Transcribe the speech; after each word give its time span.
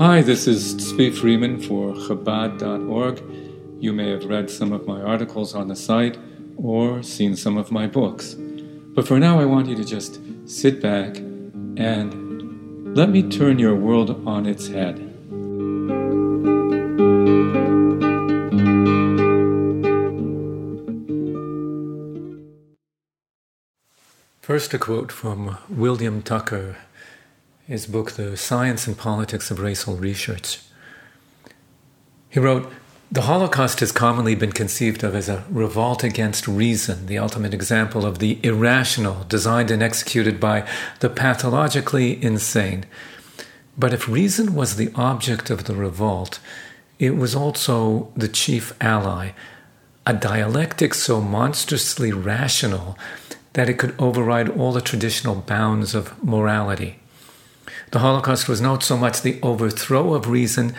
Hi, 0.00 0.22
this 0.22 0.46
is 0.46 0.76
Tzvi 0.76 1.14
Freeman 1.14 1.60
for 1.60 1.92
Chabad.org. 1.92 3.22
You 3.78 3.92
may 3.92 4.08
have 4.08 4.24
read 4.24 4.48
some 4.48 4.72
of 4.72 4.86
my 4.86 4.98
articles 4.98 5.54
on 5.54 5.68
the 5.68 5.76
site 5.76 6.16
or 6.56 7.02
seen 7.02 7.36
some 7.36 7.58
of 7.58 7.70
my 7.70 7.86
books. 7.86 8.34
But 8.34 9.06
for 9.06 9.18
now, 9.18 9.38
I 9.38 9.44
want 9.44 9.68
you 9.68 9.76
to 9.76 9.84
just 9.84 10.18
sit 10.46 10.80
back 10.80 11.18
and 11.18 12.96
let 12.96 13.10
me 13.10 13.22
turn 13.22 13.58
your 13.58 13.74
world 13.74 14.26
on 14.26 14.46
its 14.46 14.68
head. 14.68 14.96
First, 24.40 24.72
a 24.72 24.78
quote 24.78 25.12
from 25.12 25.58
William 25.68 26.22
Tucker, 26.22 26.78
his 27.70 27.86
book, 27.86 28.10
The 28.10 28.36
Science 28.36 28.88
and 28.88 28.98
Politics 28.98 29.48
of 29.52 29.60
Racial 29.60 29.94
Research. 29.94 30.58
He 32.28 32.40
wrote, 32.40 32.68
the 33.12 33.22
Holocaust 33.22 33.78
has 33.78 33.92
commonly 33.92 34.34
been 34.34 34.50
conceived 34.50 35.04
of 35.04 35.14
as 35.14 35.28
a 35.28 35.44
revolt 35.48 36.02
against 36.02 36.48
reason, 36.48 37.06
the 37.06 37.18
ultimate 37.18 37.54
example 37.54 38.04
of 38.04 38.18
the 38.18 38.40
irrational 38.42 39.24
designed 39.28 39.70
and 39.70 39.84
executed 39.84 40.40
by 40.40 40.66
the 40.98 41.08
pathologically 41.08 42.20
insane. 42.20 42.86
But 43.78 43.94
if 43.94 44.08
reason 44.08 44.56
was 44.56 44.74
the 44.74 44.90
object 44.96 45.48
of 45.48 45.64
the 45.64 45.76
revolt, 45.76 46.40
it 46.98 47.14
was 47.14 47.36
also 47.36 48.10
the 48.16 48.26
chief 48.26 48.74
ally, 48.80 49.30
a 50.04 50.12
dialectic 50.12 50.92
so 50.92 51.20
monstrously 51.20 52.10
rational 52.10 52.98
that 53.52 53.68
it 53.68 53.74
could 53.78 53.94
override 53.96 54.48
all 54.48 54.72
the 54.72 54.80
traditional 54.80 55.36
bounds 55.36 55.94
of 55.94 56.20
morality. 56.24 56.96
The 57.90 57.98
Holocaust 57.98 58.48
was 58.48 58.60
not 58.60 58.82
so 58.82 58.96
much 58.96 59.22
the 59.22 59.40
overthrow 59.42 60.14
of 60.14 60.28
reason 60.28 60.74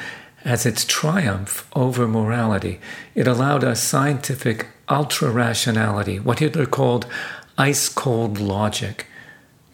as 0.45 0.65
its 0.65 0.85
triumph 0.85 1.69
over 1.75 2.07
morality. 2.07 2.79
It 3.15 3.27
allowed 3.27 3.63
a 3.63 3.75
scientific 3.75 4.67
ultra 4.89 5.29
rationality, 5.29 6.19
what 6.19 6.39
Hitler 6.39 6.65
called 6.65 7.05
ice 7.57 7.89
cold 7.89 8.39
logic, 8.39 9.07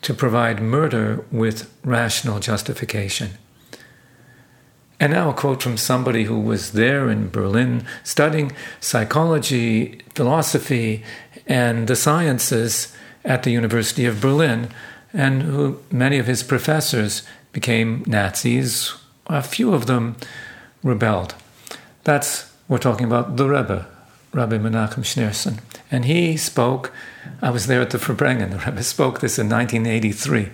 to 0.02 0.14
provide 0.14 0.62
murder 0.62 1.26
with 1.32 1.72
rational 1.84 2.40
justification. 2.40 3.32
And 5.00 5.14
now 5.14 5.30
a 5.30 5.34
quote 5.34 5.62
from 5.62 5.78
somebody 5.78 6.24
who 6.24 6.40
was 6.40 6.72
there 6.72 7.10
in 7.10 7.30
Berlin 7.30 7.86
studying 8.04 8.52
psychology, 8.80 10.02
philosophy, 10.16 11.04
and 11.46 11.88
the 11.88 11.96
sciences 11.96 12.96
at 13.24 13.44
the 13.44 13.52
University 13.52 14.06
of 14.06 14.20
Berlin, 14.22 14.70
and 15.18 15.42
who 15.42 15.80
many 15.92 16.20
of 16.20 16.28
his 16.28 16.44
professors 16.44 17.24
became 17.52 18.04
Nazis, 18.06 18.94
a 19.26 19.42
few 19.42 19.74
of 19.74 19.88
them 19.88 20.16
rebelled. 20.84 21.34
That's, 22.04 22.54
we're 22.68 22.78
talking 22.78 23.08
about 23.08 23.36
the 23.36 23.50
Rebbe, 23.50 23.88
Rabbi 24.32 24.60
Menachem 24.60 25.04
Schneerson. 25.04 25.60
And 25.90 26.06
he 26.06 26.38
spoke, 26.38 26.94
I 27.42 27.50
was 27.50 27.66
there 27.66 27.82
at 27.82 27.90
the 27.90 27.98
Farbrengen, 27.98 28.52
the 28.52 28.60
Rebbe 28.60 28.84
spoke 28.84 29.20
this 29.20 29.40
in 29.40 29.50
1983. 29.50 30.50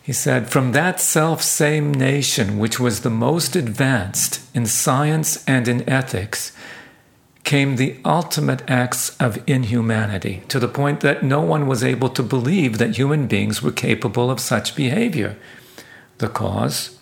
He 0.00 0.12
said, 0.12 0.48
From 0.48 0.70
that 0.70 1.00
self 1.00 1.42
same 1.42 1.92
nation, 1.92 2.58
which 2.58 2.78
was 2.78 3.00
the 3.00 3.10
most 3.10 3.56
advanced 3.56 4.40
in 4.54 4.66
science 4.66 5.44
and 5.46 5.66
in 5.66 5.88
ethics, 5.88 6.52
came 7.44 7.76
the 7.76 7.96
ultimate 8.04 8.62
acts 8.68 9.16
of 9.18 9.42
inhumanity, 9.48 10.42
to 10.48 10.58
the 10.58 10.68
point 10.68 11.00
that 11.00 11.22
no 11.22 11.40
one 11.40 11.66
was 11.66 11.82
able 11.82 12.10
to 12.10 12.22
believe 12.22 12.78
that 12.78 12.96
human 12.96 13.26
beings 13.26 13.62
were 13.62 13.72
capable 13.72 14.30
of 14.30 14.40
such 14.40 14.76
behavior. 14.76 15.36
The 16.18 16.28
cause? 16.28 16.98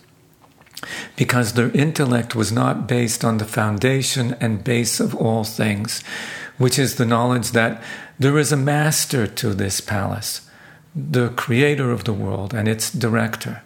because 1.15 1.53
their 1.53 1.71
intellect 1.71 2.35
was 2.35 2.51
not 2.51 2.87
based 2.87 3.23
on 3.23 3.37
the 3.37 3.45
foundation 3.45 4.35
and 4.39 4.63
base 4.63 4.99
of 4.99 5.15
all 5.15 5.43
things, 5.43 6.03
which 6.57 6.79
is 6.79 6.95
the 6.95 7.05
knowledge 7.05 7.51
that 7.51 7.81
there 8.17 8.37
is 8.37 8.51
a 8.51 8.57
master 8.57 9.27
to 9.27 9.53
this 9.53 9.81
palace, 9.81 10.49
the 10.95 11.29
creator 11.29 11.91
of 11.91 12.03
the 12.03 12.13
world 12.13 12.53
and 12.53 12.67
its 12.67 12.91
director. 12.91 13.61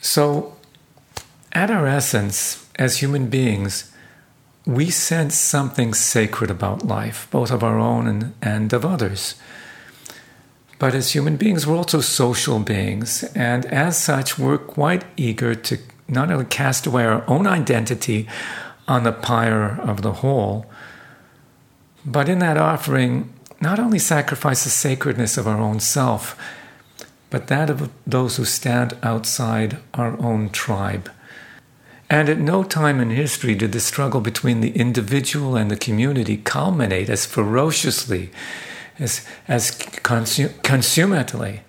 So, 0.00 0.56
at 1.52 1.70
our 1.70 1.86
essence, 1.86 2.68
as 2.76 2.98
human 2.98 3.28
beings, 3.28 3.92
we 4.66 4.90
sense 4.90 5.34
something 5.36 5.92
sacred 5.92 6.50
about 6.50 6.86
life, 6.86 7.28
both 7.30 7.50
of 7.50 7.62
our 7.62 7.78
own 7.78 8.06
and, 8.06 8.34
and 8.40 8.72
of 8.72 8.84
others. 8.84 9.34
But 10.78 10.94
as 10.94 11.12
human 11.12 11.36
beings, 11.36 11.66
we're 11.66 11.76
also 11.76 12.00
social 12.00 12.58
beings. 12.58 13.24
And 13.34 13.66
as 13.66 13.96
such, 13.98 14.38
we're 14.38 14.58
quite 14.58 15.04
eager 15.16 15.54
to 15.54 15.78
not 16.08 16.30
only 16.30 16.46
cast 16.46 16.86
away 16.86 17.04
our 17.04 17.24
own 17.28 17.46
identity 17.46 18.28
on 18.88 19.04
the 19.04 19.12
pyre 19.12 19.80
of 19.80 20.02
the 20.02 20.14
whole, 20.14 20.66
but 22.04 22.28
in 22.28 22.38
that 22.40 22.58
offering, 22.58 23.32
not 23.60 23.78
only 23.78 23.98
sacrifice 23.98 24.64
the 24.64 24.70
sacredness 24.70 25.38
of 25.38 25.46
our 25.46 25.58
own 25.58 25.80
self, 25.80 26.38
but 27.30 27.46
that 27.46 27.70
of 27.70 27.90
those 28.06 28.36
who 28.36 28.44
stand 28.44 28.96
outside 29.02 29.78
our 29.94 30.20
own 30.20 30.50
tribe. 30.50 31.10
And 32.10 32.28
at 32.28 32.38
no 32.38 32.62
time 32.62 33.00
in 33.00 33.10
history 33.10 33.54
did 33.54 33.72
the 33.72 33.80
struggle 33.80 34.20
between 34.20 34.60
the 34.60 34.72
individual 34.76 35.56
and 35.56 35.70
the 35.70 35.76
community 35.76 36.36
culminate 36.36 37.08
as 37.08 37.26
ferociously 37.26 38.30
as, 38.98 39.26
as 39.48 39.70
consu- 39.72 40.62
consummately 40.62 41.62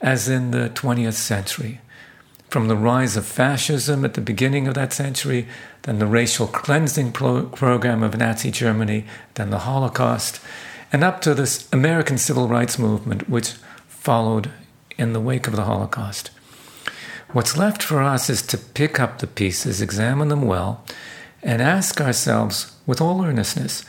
as 0.00 0.28
in 0.28 0.50
the 0.50 0.70
20th 0.70 1.14
century. 1.14 1.80
From 2.48 2.68
the 2.68 2.76
rise 2.76 3.16
of 3.16 3.26
fascism 3.26 4.04
at 4.04 4.14
the 4.14 4.20
beginning 4.20 4.68
of 4.68 4.74
that 4.74 4.92
century, 4.92 5.48
then 5.82 5.98
the 5.98 6.06
racial 6.06 6.46
cleansing 6.46 7.12
pro- 7.12 7.46
program 7.46 8.02
of 8.02 8.16
Nazi 8.16 8.50
Germany, 8.50 9.04
then 9.34 9.50
the 9.50 9.60
Holocaust, 9.60 10.40
and 10.92 11.02
up 11.02 11.20
to 11.22 11.34
this 11.34 11.68
American 11.72 12.18
civil 12.18 12.48
rights 12.48 12.78
movement, 12.78 13.28
which 13.28 13.54
followed 13.88 14.50
in 14.96 15.12
the 15.12 15.20
wake 15.20 15.46
of 15.46 15.56
the 15.56 15.64
Holocaust. 15.64 16.30
What's 17.36 17.54
left 17.54 17.82
for 17.82 18.00
us 18.00 18.30
is 18.30 18.40
to 18.46 18.56
pick 18.56 18.98
up 18.98 19.18
the 19.18 19.26
pieces, 19.26 19.82
examine 19.82 20.28
them 20.28 20.40
well, 20.40 20.82
and 21.42 21.60
ask 21.60 22.00
ourselves 22.00 22.74
with 22.86 22.98
all 22.98 23.22
earnestness 23.22 23.84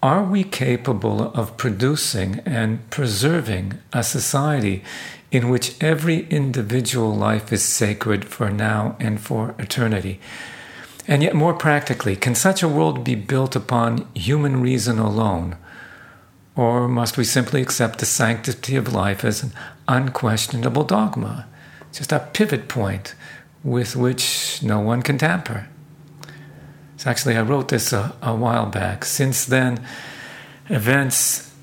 are 0.00 0.22
we 0.22 0.44
capable 0.44 1.32
of 1.32 1.56
producing 1.56 2.38
and 2.46 2.88
preserving 2.88 3.80
a 3.92 4.04
society 4.04 4.84
in 5.32 5.48
which 5.48 5.74
every 5.82 6.28
individual 6.28 7.12
life 7.16 7.52
is 7.52 7.64
sacred 7.64 8.26
for 8.26 8.48
now 8.48 8.94
and 9.00 9.20
for 9.20 9.56
eternity? 9.58 10.20
And 11.08 11.20
yet, 11.20 11.34
more 11.34 11.54
practically, 11.54 12.14
can 12.14 12.36
such 12.36 12.62
a 12.62 12.68
world 12.68 13.02
be 13.02 13.16
built 13.16 13.56
upon 13.56 14.06
human 14.14 14.60
reason 14.60 15.00
alone? 15.00 15.56
Or 16.54 16.86
must 16.86 17.16
we 17.16 17.24
simply 17.24 17.60
accept 17.60 17.98
the 17.98 18.06
sanctity 18.06 18.76
of 18.76 18.92
life 18.92 19.24
as 19.24 19.42
an 19.42 19.50
unquestionable 19.88 20.84
dogma, 20.84 21.48
just 21.92 22.12
a 22.12 22.20
pivot 22.32 22.68
point 22.68 23.14
with 23.64 23.96
which 23.96 24.62
no 24.62 24.80
one 24.80 25.02
can 25.02 25.18
tamper? 25.18 25.68
So 26.96 27.10
actually, 27.10 27.36
I 27.36 27.42
wrote 27.42 27.68
this 27.68 27.92
a, 27.92 28.14
a 28.22 28.34
while 28.34 28.66
back. 28.66 29.04
Since 29.04 29.46
then, 29.46 29.84
events 30.68 31.54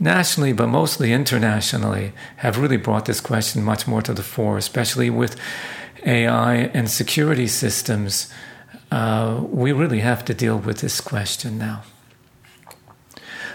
nationally, 0.00 0.52
but 0.52 0.68
mostly 0.68 1.12
internationally, 1.12 2.12
have 2.36 2.58
really 2.58 2.76
brought 2.76 3.06
this 3.06 3.20
question 3.20 3.62
much 3.62 3.86
more 3.86 4.02
to 4.02 4.14
the 4.14 4.22
fore, 4.22 4.58
especially 4.58 5.10
with 5.10 5.36
AI 6.04 6.54
and 6.74 6.90
security 6.90 7.46
systems. 7.46 8.32
Uh, 8.90 9.40
we 9.48 9.72
really 9.72 10.00
have 10.00 10.24
to 10.26 10.34
deal 10.34 10.58
with 10.58 10.80
this 10.80 11.00
question 11.00 11.58
now. 11.58 11.82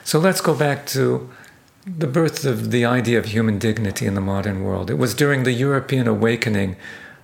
So 0.04 0.20
let's 0.20 0.42
go 0.42 0.54
back 0.54 0.86
to 0.88 1.30
the 1.86 2.08
birth 2.08 2.46
of 2.46 2.72
the 2.72 2.86
idea 2.86 3.20
of 3.20 3.26
human 3.26 3.60
dignity 3.60 4.06
in 4.06 4.16
the 4.16 4.22
modern 4.22 4.64
world. 4.64 4.90
It 4.90 4.98
was 4.98 5.14
during 5.14 5.44
the 5.44 5.52
European 5.52 6.08
awakening 6.08 6.78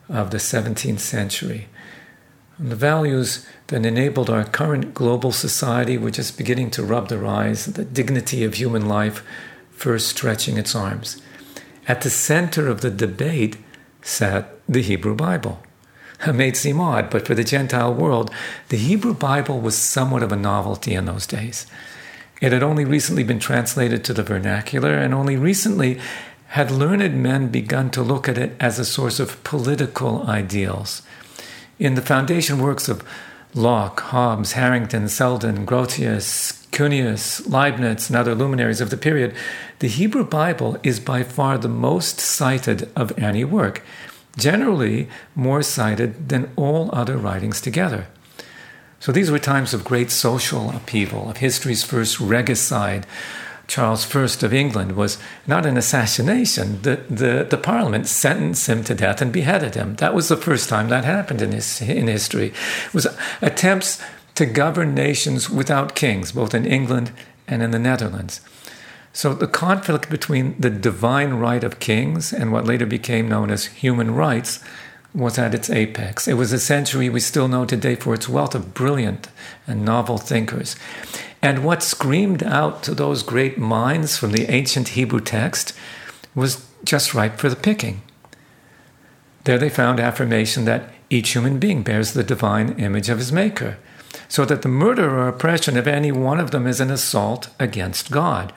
of 0.09 0.31
the 0.31 0.37
17th 0.37 0.99
century 0.99 1.67
the 2.59 2.75
values 2.75 3.47
that 3.67 3.85
enabled 3.85 4.29
our 4.29 4.43
current 4.43 4.93
global 4.93 5.31
society 5.31 5.97
were 5.97 6.11
just 6.11 6.37
beginning 6.37 6.69
to 6.71 6.83
rub 6.83 7.07
their 7.07 7.25
eyes, 7.25 7.65
the 7.65 7.85
dignity 7.85 8.43
of 8.43 8.55
human 8.55 8.87
life 8.87 9.23
first 9.71 10.09
stretching 10.09 10.57
its 10.57 10.75
arms. 10.75 11.21
At 11.87 12.01
the 12.01 12.09
center 12.09 12.67
of 12.67 12.81
the 12.81 12.91
debate 12.91 13.57
sat 14.01 14.59
the 14.67 14.81
Hebrew 14.81 15.15
Bible. 15.15 15.63
It 16.27 16.33
may 16.33 16.51
seem 16.51 16.81
odd, 16.81 17.09
but 17.09 17.25
for 17.25 17.33
the 17.33 17.45
Gentile 17.45 17.93
world, 17.93 18.29
the 18.67 18.77
Hebrew 18.77 19.13
Bible 19.13 19.61
was 19.61 19.77
somewhat 19.77 20.21
of 20.21 20.33
a 20.33 20.35
novelty 20.35 20.93
in 20.93 21.05
those 21.05 21.25
days. 21.25 21.65
It 22.41 22.51
had 22.53 22.63
only 22.63 22.85
recently 22.85 23.23
been 23.23 23.39
translated 23.39 24.03
to 24.03 24.13
the 24.13 24.23
vernacular, 24.23 24.93
and 24.93 25.13
only 25.13 25.35
recently 25.35 25.99
had 26.47 26.71
learned 26.71 27.21
men 27.21 27.49
begun 27.49 27.89
to 27.91 28.01
look 28.01 28.29
at 28.29 28.37
it 28.37 28.55
as 28.59 28.79
a 28.79 28.85
source 28.85 29.19
of 29.19 29.43
political 29.43 30.25
ideals. 30.27 31.01
In 31.77 31.95
the 31.95 32.01
foundation 32.01 32.59
works 32.59 32.89
of 32.89 33.03
Locke, 33.53 33.99
Hobbes, 33.99 34.53
Harrington, 34.53 35.07
Selden, 35.07 35.65
Grotius, 35.65 36.65
Cuneus, 36.71 37.47
Leibniz, 37.47 38.09
and 38.09 38.15
other 38.15 38.35
luminaries 38.35 38.81
of 38.81 38.89
the 38.89 38.97
period, 38.97 39.35
the 39.79 39.87
Hebrew 39.87 40.23
Bible 40.23 40.77
is 40.83 40.99
by 40.99 41.23
far 41.23 41.57
the 41.57 41.67
most 41.67 42.19
cited 42.19 42.89
of 42.95 43.17
any 43.19 43.43
work. 43.43 43.83
generally 44.37 45.07
more 45.35 45.61
cited 45.61 46.29
than 46.29 46.49
all 46.55 46.89
other 46.93 47.17
writings 47.17 47.61
together. 47.61 48.07
So 48.99 49.11
these 49.11 49.31
were 49.31 49.39
times 49.39 49.73
of 49.73 49.85
great 49.85 50.11
social 50.11 50.71
upheaval, 50.71 51.29
of 51.29 51.37
history's 51.37 51.83
first 51.83 52.19
regicide. 52.19 53.07
Charles 53.67 54.15
I 54.15 54.23
of 54.45 54.53
England 54.53 54.93
was 54.93 55.19
not 55.45 55.65
an 55.65 55.77
assassination. 55.77 56.81
The, 56.81 56.97
the, 57.09 57.47
the 57.49 57.57
parliament 57.57 58.07
sentenced 58.07 58.67
him 58.67 58.83
to 58.83 58.95
death 58.95 59.21
and 59.21 59.31
beheaded 59.31 59.75
him. 59.75 59.95
That 59.97 60.13
was 60.15 60.27
the 60.27 60.35
first 60.35 60.69
time 60.69 60.89
that 60.89 61.05
happened 61.05 61.41
in, 61.41 61.51
his, 61.51 61.81
in 61.81 62.07
history. 62.07 62.47
It 62.87 62.93
was 62.93 63.07
attempts 63.41 64.01
to 64.35 64.45
govern 64.45 64.95
nations 64.95 65.49
without 65.49 65.95
kings, 65.95 66.31
both 66.31 66.53
in 66.53 66.65
England 66.65 67.11
and 67.47 67.61
in 67.61 67.71
the 67.71 67.79
Netherlands. 67.79 68.41
So 69.13 69.33
the 69.33 69.47
conflict 69.47 70.09
between 70.09 70.59
the 70.59 70.69
divine 70.69 71.35
right 71.35 71.63
of 71.63 71.79
kings 71.79 72.33
and 72.33 72.51
what 72.51 72.65
later 72.65 72.85
became 72.85 73.29
known 73.29 73.51
as 73.51 73.65
human 73.65 74.15
rights 74.15 74.63
was 75.13 75.39
at 75.39 75.55
its 75.55 75.69
apex. 75.69 76.27
It 76.27 76.35
was 76.35 76.53
a 76.53 76.59
century 76.59 77.09
we 77.09 77.19
still 77.19 77.47
know 77.47 77.65
today 77.65 77.95
for 77.95 78.13
its 78.13 78.29
wealth 78.29 78.53
of 78.53 78.73
brilliant 78.73 79.27
and 79.65 79.83
novel 79.83 80.17
thinkers. 80.17 80.75
And 81.41 81.63
what 81.63 81.81
screamed 81.81 82.43
out 82.43 82.83
to 82.83 82.93
those 82.93 83.23
great 83.23 83.57
minds 83.57 84.17
from 84.17 84.31
the 84.31 84.51
ancient 84.51 84.89
Hebrew 84.89 85.21
text 85.21 85.73
was 86.35 86.67
just 86.83 87.13
ripe 87.13 87.37
for 87.37 87.49
the 87.49 87.55
picking. 87.55 88.01
There 89.45 89.57
they 89.57 89.69
found 89.69 89.99
affirmation 89.99 90.65
that 90.65 90.89
each 91.09 91.31
human 91.31 91.59
being 91.59 91.81
bears 91.81 92.13
the 92.13 92.23
divine 92.23 92.77
image 92.79 93.09
of 93.09 93.17
his 93.17 93.31
Maker, 93.31 93.77
so 94.27 94.45
that 94.45 94.61
the 94.61 94.69
murder 94.69 95.09
or 95.09 95.27
oppression 95.27 95.75
of 95.77 95.87
any 95.87 96.11
one 96.11 96.39
of 96.39 96.51
them 96.51 96.67
is 96.67 96.79
an 96.79 96.91
assault 96.91 97.49
against 97.59 98.11
God 98.11 98.53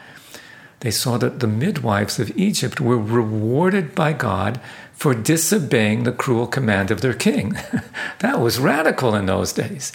they 0.82 0.90
saw 0.90 1.16
that 1.18 1.38
the 1.38 1.46
midwives 1.46 2.18
of 2.18 2.36
Egypt 2.36 2.80
were 2.80 2.98
rewarded 2.98 3.94
by 3.94 4.12
God 4.12 4.60
for 4.94 5.14
disobeying 5.14 6.04
the 6.04 6.12
cruel 6.12 6.46
command 6.46 6.90
of 6.90 7.00
their 7.00 7.14
king. 7.14 7.56
that 8.20 8.40
was 8.40 8.58
radical 8.58 9.14
in 9.14 9.26
those 9.26 9.52
days. 9.52 9.92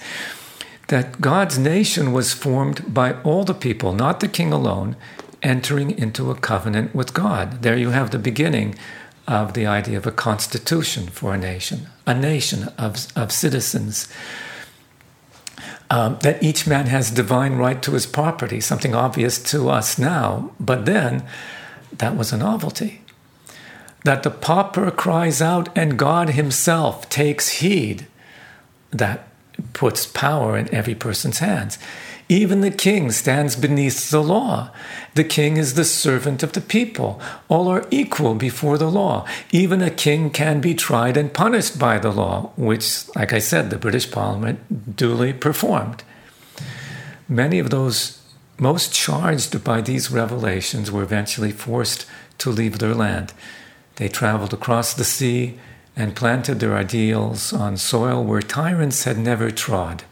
That 0.88 1.22
God's 1.22 1.58
nation 1.58 2.14
was 2.14 2.34
formed 2.34 2.94
by 2.94 3.14
all 3.22 3.44
the 3.44 3.54
people, 3.54 3.94
not 3.94 4.20
the 4.20 4.28
king 4.28 4.52
alone, 4.54 4.96
entering 5.44 5.98
into 5.98 6.32
a 6.32 6.36
covenant 6.36 6.96
with 6.96 7.14
God. 7.14 7.62
There 7.62 7.78
you 7.78 7.92
have 7.92 8.12
the 8.12 8.20
beginning 8.20 8.76
of 9.28 9.54
the 9.54 9.66
idea 9.66 9.98
of 9.98 10.08
a 10.08 10.12
constitution 10.12 11.08
for 11.08 11.34
a 11.34 11.38
nation, 11.38 11.88
a 12.06 12.14
nation 12.14 12.70
of, 12.78 13.08
of 13.16 13.32
citizens 13.32 14.08
um, 15.90 16.18
that 16.22 16.42
each 16.44 16.68
man 16.68 16.88
has 16.88 17.12
divine 17.12 17.56
right 17.56 17.82
to 17.82 17.92
his 17.92 18.06
property, 18.06 18.60
something 18.60 18.94
obvious 18.94 19.42
to 19.52 19.70
us 19.70 19.98
now, 19.98 20.52
but 20.60 20.86
then 20.86 21.26
that 21.94 22.16
was 22.16 22.34
a 22.34 22.38
novelty. 22.38 23.02
That 24.08 24.24
the 24.24 24.32
pauper 24.32 24.90
cries 24.90 25.42
out 25.42 25.68
and 25.78 26.00
God 26.00 26.30
himself 26.30 27.10
takes 27.10 27.60
heed, 27.60 28.08
that 28.90 29.28
puts 29.74 30.06
power 30.06 30.58
in 30.58 30.74
every 30.74 30.96
person's 30.96 31.40
hands. 31.40 31.78
Even 32.30 32.62
the 32.62 32.72
king 32.72 33.12
stands 33.12 33.58
beneath 33.58 34.10
the 34.10 34.24
law. 34.24 34.72
The 35.16 35.26
king 35.26 35.58
is 35.58 35.74
the 35.74 35.84
servant 35.84 36.42
of 36.42 36.54
the 36.54 36.62
people. 36.62 37.20
All 37.50 37.68
are 37.68 37.86
equal 37.92 38.36
before 38.36 38.78
the 38.78 38.90
law. 38.90 39.28
Even 39.52 39.82
a 39.82 39.92
king 39.92 40.30
can 40.30 40.62
be 40.62 40.74
tried 40.74 41.18
and 41.18 41.34
punished 41.34 41.78
by 41.78 42.00
the 42.00 42.12
law, 42.12 42.54
which, 42.56 43.14
like 43.14 43.34
I 43.34 43.40
said, 43.40 43.70
the 43.70 43.78
British 43.78 44.10
Parliament 44.10 44.96
duly 44.96 45.34
performed. 45.34 46.06
Many 47.28 47.60
of 47.60 47.72
those 47.72 48.22
most 48.58 48.94
charged 48.94 49.66
by 49.66 49.82
these 49.82 50.10
revelations 50.10 50.90
were 50.94 51.04
eventually 51.04 51.52
forced 51.52 52.06
to 52.38 52.50
leave 52.50 52.80
their 52.80 52.96
land. 52.96 53.34
They 53.98 54.08
traveled 54.08 54.54
across 54.54 54.94
the 54.94 55.04
sea 55.04 55.60
and 55.96 56.16
planted 56.16 56.60
their 56.60 56.76
ideals 56.76 57.52
on 57.52 57.78
soil 57.78 58.24
where 58.24 58.42
tyrants 58.42 59.04
had 59.04 59.18
never 59.18 59.52
trod. 59.52 60.04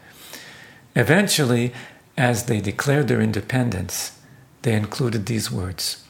Eventually, 0.94 1.72
as 2.16 2.44
they 2.44 2.60
declared 2.60 3.08
their 3.08 3.20
independence, 3.20 4.18
they 4.62 4.74
included 4.74 5.26
these 5.26 5.50
words 5.50 6.04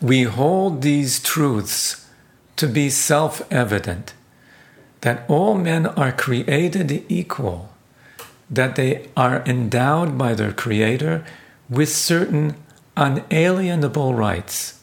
We 0.00 0.24
hold 0.24 0.82
these 0.82 1.20
truths 1.20 2.08
to 2.56 2.66
be 2.66 2.90
self 2.90 3.40
evident 3.52 4.14
that 5.02 5.24
all 5.28 5.54
men 5.54 5.86
are 5.86 6.12
created 6.12 7.04
equal, 7.08 7.70
that 8.50 8.74
they 8.74 9.08
are 9.16 9.44
endowed 9.44 10.16
by 10.16 10.34
their 10.34 10.52
Creator 10.52 11.24
with 11.68 11.90
certain 11.90 12.56
unalienable 12.96 14.14
rights. 14.14 14.80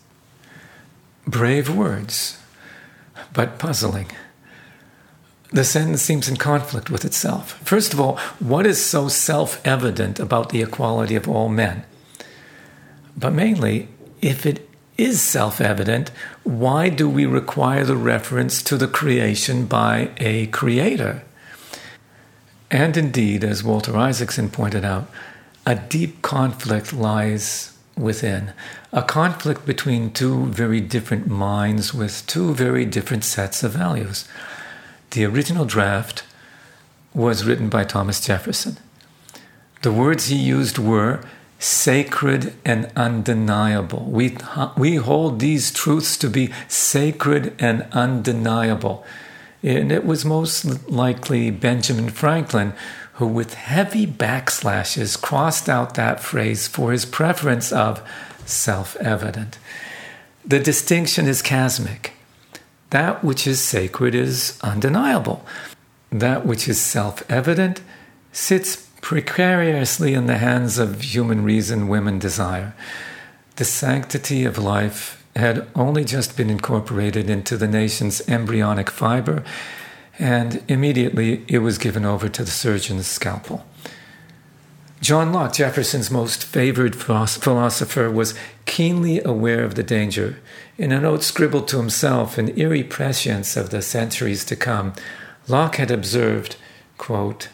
Brave 1.26 1.70
words, 1.76 2.40
but 3.34 3.60
puzzling 3.60 4.08
the 5.52 5.64
sentence 5.66 6.02
seems 6.02 6.30
in 6.30 6.38
conflict 6.38 6.90
with 6.90 7.04
itself. 7.04 7.60
First 7.64 7.94
of 7.94 8.00
all, 8.00 8.18
what 8.40 8.66
is 8.66 8.84
so 8.84 9.10
self 9.10 9.62
evident 9.66 10.20
about 10.20 10.50
the 10.50 10.62
equality 10.62 11.16
of 11.16 11.28
all 11.28 11.50
men? 11.50 11.84
But 13.18 13.34
mainly, 13.34 13.90
if 14.22 14.46
it 14.46 14.70
is 14.98 15.22
self 15.22 15.60
evident, 15.60 16.12
why 16.44 16.90
do 16.90 17.10
we 17.10 17.26
require 17.26 17.84
the 17.84 17.98
reference 17.98 18.64
to 18.64 18.78
the 18.78 18.88
creation 18.88 19.66
by 19.66 20.12
a 20.18 20.48
creator? 20.48 21.24
And 22.70 22.96
indeed, 22.96 23.44
as 23.44 23.64
Walter 23.64 23.98
Isaacson 23.98 24.50
pointed 24.50 24.86
out, 24.86 25.10
a 25.66 25.76
deep 25.76 26.22
conflict 26.22 26.94
lies 26.94 27.78
within, 27.98 28.54
a 28.94 29.02
conflict 29.02 29.66
between 29.66 30.12
two 30.12 30.48
very 30.48 30.82
different 30.82 31.28
minds 31.28 31.94
with 31.94 32.26
two 32.28 32.54
very 32.54 32.86
different 32.86 33.24
sets 33.24 33.64
of 33.64 33.72
values. 33.72 34.28
The 35.12 35.26
original 35.26 35.66
draft 35.66 36.24
was 37.14 37.46
written 37.46 37.70
by 37.70 37.84
Thomas 37.84 38.20
Jefferson. 38.20 38.78
The 39.82 39.92
words 39.92 40.28
he 40.28 40.36
used 40.36 40.78
were 40.78 41.24
sacred 41.58 42.54
and 42.66 42.92
undeniable. 42.96 44.06
We, 44.10 44.38
we 44.78 44.96
hold 44.96 45.40
these 45.40 45.72
truths 45.72 46.18
to 46.18 46.30
be 46.30 46.52
sacred 46.68 47.54
and 47.60 47.88
undeniable. 47.92 49.06
And 49.64 49.92
it 49.92 50.06
was 50.06 50.26
most 50.26 50.90
likely 50.90 51.52
Benjamin 51.52 52.10
Franklin 52.10 52.74
who, 53.14 53.28
with 53.28 53.54
heavy 53.54 54.08
backslashes, 54.08 55.22
crossed 55.22 55.70
out 55.70 55.94
that 55.94 56.20
phrase 56.20 56.68
for 56.68 56.92
his 56.92 57.06
preference 57.06 57.72
of 57.72 58.02
self 58.46 58.96
evident. 58.98 59.58
The 60.46 60.60
distinction 60.60 61.28
is 61.28 61.42
chasmic. 61.42 62.14
That 62.90 63.24
which 63.24 63.48
is 63.48 63.62
sacred 63.62 64.16
is 64.16 64.60
undeniable. 64.62 65.46
That 66.12 66.46
which 66.46 66.68
is 66.68 66.80
self 66.80 67.24
evident 67.30 67.82
sits 68.32 68.88
precariously 69.02 70.14
in 70.14 70.28
the 70.28 70.38
hands 70.38 70.78
of 70.78 71.02
human 71.02 71.44
reason, 71.44 71.88
women 71.88 72.20
desire. 72.20 72.74
The 73.56 73.66
sanctity 73.66 74.46
of 74.46 74.58
life 74.58 75.24
had 75.36 75.68
only 75.76 76.04
just 76.04 76.36
been 76.36 76.50
incorporated 76.50 77.30
into 77.30 77.58
the 77.58 77.68
nation's 77.68 78.28
embryonic 78.28 78.90
fiber, 78.90 79.44
and 80.20 80.64
immediately 80.68 81.46
it 81.48 81.60
was 81.60 81.78
given 81.78 82.06
over 82.06 82.28
to 82.30 82.44
the 82.44 82.52
surgeon's 82.52 83.08
scalpel. 83.08 83.66
John 85.02 85.34
Locke, 85.34 85.54
Jefferson's 85.54 86.12
most 86.12 86.44
favored 86.44 86.96
philosopher, 86.96 88.12
was 88.12 88.36
keenly 88.68 89.20
aware 89.24 89.64
of 89.64 89.74
the 89.74 89.82
danger. 89.82 90.38
In 90.78 90.92
a 90.92 91.02
note 91.02 91.24
scribbled 91.24 91.68
to 91.70 91.78
himself 91.78 92.38
in 92.38 92.56
eerie 92.56 92.84
prescience 92.84 93.58
of 93.58 93.72
the 93.72 93.82
centuries 93.82 94.46
to 94.46 94.56
come, 94.56 94.94
Locke 95.48 95.78
had 95.78 95.90
observed, 95.90 96.56
quote, 97.00 97.50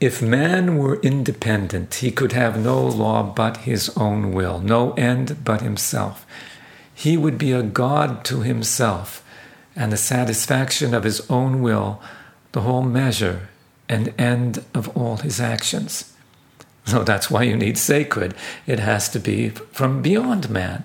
If 0.00 0.22
man 0.22 0.78
were 0.78 0.98
independent, 1.02 1.96
he 1.96 2.10
could 2.10 2.32
have 2.32 2.58
no 2.58 2.82
law 2.82 3.22
but 3.22 3.58
his 3.58 3.90
own 3.90 4.32
will, 4.32 4.58
no 4.58 4.92
end 4.94 5.44
but 5.44 5.60
himself. 5.60 6.24
He 6.94 7.18
would 7.18 7.36
be 7.36 7.52
a 7.52 7.62
God 7.62 8.24
to 8.24 8.40
himself, 8.40 9.22
and 9.76 9.92
the 9.92 9.98
satisfaction 9.98 10.94
of 10.94 11.04
his 11.04 11.20
own 11.28 11.60
will, 11.60 12.00
the 12.52 12.62
whole 12.62 12.82
measure 12.82 13.50
and 13.90 14.14
end 14.18 14.64
of 14.72 14.88
all 14.96 15.18
his 15.18 15.38
actions. 15.38 16.14
So 16.92 17.02
that's 17.02 17.28
why 17.28 17.42
you 17.42 17.56
need 17.56 17.78
sacred. 17.78 18.32
It 18.64 18.78
has 18.78 19.08
to 19.08 19.18
be 19.18 19.48
from 19.48 20.02
beyond 20.02 20.48
man. 20.48 20.84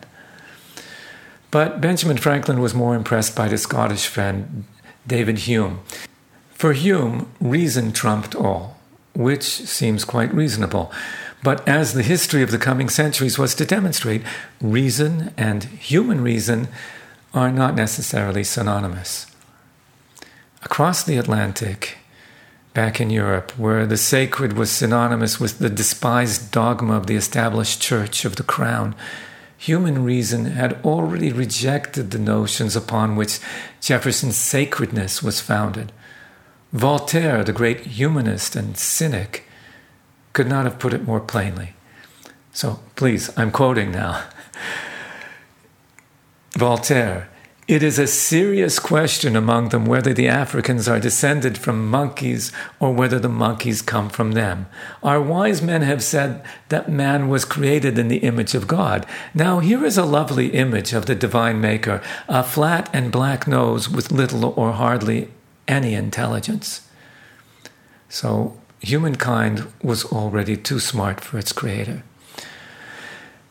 But 1.52 1.80
Benjamin 1.80 2.18
Franklin 2.18 2.60
was 2.60 2.74
more 2.74 2.96
impressed 2.96 3.36
by 3.36 3.50
his 3.50 3.62
Scottish 3.62 4.08
friend 4.08 4.64
David 5.06 5.40
Hume. 5.40 5.82
For 6.54 6.74
Hume, 6.74 7.32
reason 7.40 7.92
trumped 7.92 8.34
all, 8.34 8.78
which 9.14 9.44
seems 9.44 10.04
quite 10.04 10.34
reasonable. 10.34 10.92
But 11.44 11.68
as 11.68 11.94
the 11.94 12.04
history 12.04 12.42
of 12.42 12.52
the 12.52 12.58
coming 12.58 12.90
centuries 12.90 13.38
was 13.38 13.54
to 13.56 13.66
demonstrate, 13.66 14.24
reason 14.60 15.34
and 15.38 15.64
human 15.64 16.22
reason 16.22 16.68
are 17.34 17.52
not 17.52 17.76
necessarily 17.76 18.44
synonymous. 18.44 19.28
Across 20.64 21.04
the 21.04 21.18
Atlantic, 21.18 21.98
back 22.74 23.02
in 23.02 23.10
Europe, 23.10 23.52
where 23.58 23.86
the 23.86 23.98
sacred 23.98 24.54
was 24.54 24.72
synonymous 24.72 25.40
with 25.40 25.60
the 25.60 25.70
despised 25.70 26.52
dogma 26.52 26.96
of 26.96 27.08
the 27.08 27.16
established 27.16 27.82
church 27.82 28.24
of 28.24 28.38
the 28.38 28.44
crown, 28.44 28.96
human 29.58 30.04
reason 30.04 30.46
had 30.46 30.80
already 30.84 31.32
rejected 31.32 32.12
the 32.12 32.20
notions 32.20 32.76
upon 32.76 33.16
which 33.16 33.40
Jefferson's 33.82 34.38
sacredness 34.38 35.22
was 35.22 35.42
founded. 35.42 35.92
Voltaire, 36.72 37.44
the 37.44 37.54
great 37.54 37.82
humanist 37.82 38.56
and 38.56 38.78
cynic, 38.78 39.46
could 40.34 40.48
not 40.48 40.64
have 40.64 40.80
put 40.80 40.94
it 40.94 41.04
more 41.04 41.20
plainly. 41.20 41.74
So 42.54 42.80
please, 42.96 43.30
I'm 43.38 43.52
quoting 43.52 43.92
now. 43.92 44.24
Voltaire, 46.58 47.30
it 47.68 47.84
is 47.84 48.00
a 48.00 48.08
serious 48.08 48.80
question 48.80 49.36
among 49.36 49.70
them 49.70 49.86
whether 49.86 50.14
the 50.14 50.28
Africans 50.28 50.88
are 50.88 51.00
descended 51.00 51.58
from 51.58 51.90
monkeys 51.90 52.52
or 52.80 52.92
whether 52.92 53.20
the 53.20 53.30
monkeys 53.30 53.82
come 53.82 54.10
from 54.10 54.32
them. 54.32 54.66
Our 55.04 55.22
wise 55.22 55.62
men 55.62 55.82
have 55.84 56.04
said 56.04 56.44
that 56.70 56.92
man 56.92 57.30
was 57.30 57.46
created 57.46 57.98
in 58.00 58.08
the 58.08 58.18
image 58.18 58.56
of 58.56 58.68
God. 58.68 59.06
Now, 59.34 59.60
here 59.60 59.86
is 59.86 59.98
a 59.98 60.06
lovely 60.06 60.48
image 60.48 60.92
of 60.92 61.06
the 61.06 61.16
divine 61.16 61.62
maker 61.62 62.02
a 62.28 62.44
flat 62.44 62.90
and 62.94 63.12
black 63.12 63.48
nose 63.48 63.88
with 63.88 64.12
little 64.12 64.54
or 64.58 64.74
hardly 64.74 65.30
any 65.68 65.94
intelligence. 65.94 66.88
So, 68.10 68.60
humankind 68.82 69.72
was 69.82 70.04
already 70.06 70.58
too 70.58 70.80
smart 70.80 71.22
for 71.22 71.38
its 71.38 71.54
creator. 71.54 72.04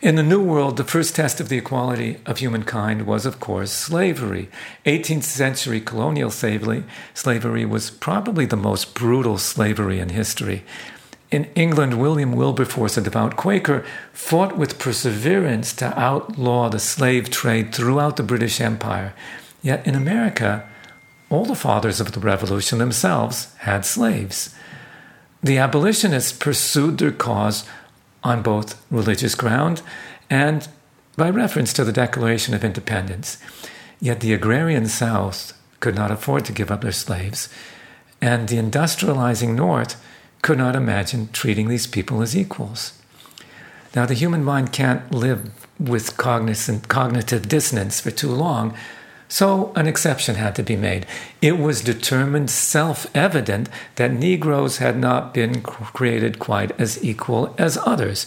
In 0.03 0.15
the 0.15 0.23
New 0.23 0.43
World, 0.43 0.79
the 0.79 0.85
first 0.85 1.15
test 1.15 1.41
of 1.41 1.51
the 1.51 1.59
equality 1.59 2.17
of 2.25 2.39
humankind 2.39 3.07
was, 3.07 3.27
of 3.27 3.39
course, 3.39 3.71
slavery. 3.71 4.49
18th 4.87 5.25
century 5.25 5.79
colonial 5.79 6.31
slavery, 6.31 6.85
slavery 7.13 7.67
was 7.67 7.91
probably 7.91 8.47
the 8.47 8.57
most 8.57 8.95
brutal 8.95 9.37
slavery 9.37 10.01
in 10.01 10.09
history. 10.09 10.65
In 11.31 11.51
England, 11.55 12.01
William 12.01 12.33
Wilberforce, 12.33 12.97
a 12.97 13.03
devout 13.03 13.37
Quaker, 13.37 13.85
fought 14.11 14.57
with 14.57 14.79
perseverance 14.79 15.75
to 15.75 16.01
outlaw 16.01 16.71
the 16.71 16.79
slave 16.79 17.29
trade 17.29 17.75
throughout 17.75 18.17
the 18.17 18.23
British 18.23 18.59
Empire. 18.59 19.13
Yet 19.61 19.87
in 19.87 19.95
America, 19.95 20.67
all 21.29 21.45
the 21.45 21.55
fathers 21.55 22.01
of 22.01 22.13
the 22.13 22.21
revolution 22.21 22.79
themselves 22.79 23.55
had 23.59 23.85
slaves. 23.85 24.55
The 25.43 25.59
abolitionists 25.59 26.33
pursued 26.33 26.97
their 26.97 27.13
cause 27.13 27.67
on 28.23 28.43
both 28.43 28.85
religious 28.91 29.35
ground 29.35 29.83
and 30.29 30.69
by 31.17 31.29
reference 31.29 31.73
to 31.73 31.85
the 31.85 31.93
Declaration 31.93 32.55
of 32.55 32.65
Independence. 32.65 33.39
Yet 34.01 34.21
the 34.21 34.33
agrarian 34.33 34.87
South 34.87 35.53
could 35.81 35.95
not 35.95 36.11
afford 36.11 36.45
to 36.47 36.53
give 36.53 36.71
up 36.71 36.83
their 36.83 36.93
slaves, 36.93 37.49
and 38.21 38.49
the 38.49 38.57
industrializing 38.57 39.55
North 39.55 40.03
could 40.43 40.59
not 40.59 40.77
imagine 40.77 41.29
treating 41.33 41.69
these 41.69 41.87
people 41.87 42.23
as 42.23 42.37
equals. 42.37 42.95
Now, 43.95 44.07
the 44.07 44.15
human 44.15 44.45
mind 44.45 44.73
can't 44.73 45.11
live 45.13 45.51
with 45.79 46.17
cognitive 46.17 47.49
dissonance 47.49 48.01
for 48.01 48.11
too 48.11 48.31
long, 48.31 48.75
so 49.31 49.73
an 49.77 49.87
exception 49.87 50.35
had 50.35 50.57
to 50.57 50.63
be 50.65 50.75
made. 50.75 51.07
It 51.41 51.57
was 51.57 51.83
determined 51.83 52.51
self 52.51 53.07
evident 53.15 53.69
that 53.95 54.13
Negroes 54.13 54.79
had 54.79 54.99
not 54.99 55.33
been 55.33 55.63
created 55.63 56.41
quite 56.41 56.79
as 56.81 57.03
equal 57.03 57.55
as 57.57 57.79
others. 57.87 58.27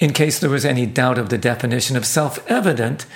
In 0.00 0.12
case 0.12 0.40
there 0.40 0.50
was 0.50 0.64
any 0.64 0.84
doubt 0.84 1.16
of 1.16 1.28
the 1.28 1.38
definition 1.38 1.96
of 1.96 2.04
self 2.04 2.44
evident, 2.50 3.06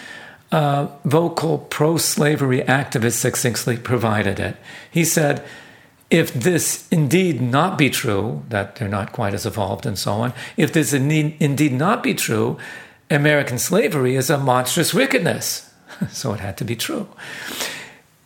a 0.52 0.56
uh, 0.56 0.90
vocal 1.04 1.58
pro 1.58 1.96
slavery 1.96 2.60
activist 2.60 3.14
succinctly 3.14 3.76
provided 3.76 4.38
it. 4.38 4.56
He 4.88 5.04
said, 5.04 5.44
if 6.08 6.32
this 6.32 6.86
indeed 6.92 7.40
not 7.40 7.76
be 7.76 7.90
true, 7.90 8.44
that 8.50 8.76
they're 8.76 8.88
not 8.88 9.10
quite 9.10 9.34
as 9.34 9.44
evolved 9.44 9.84
and 9.84 9.98
so 9.98 10.12
on, 10.12 10.32
if 10.56 10.72
this 10.72 10.92
indeed 10.92 11.72
not 11.72 12.04
be 12.04 12.14
true, 12.14 12.56
American 13.10 13.58
slavery 13.58 14.14
is 14.14 14.30
a 14.30 14.38
monstrous 14.38 14.94
wickedness. 14.94 15.72
so 16.10 16.32
it 16.32 16.40
had 16.40 16.56
to 16.58 16.64
be 16.64 16.76
true. 16.76 17.08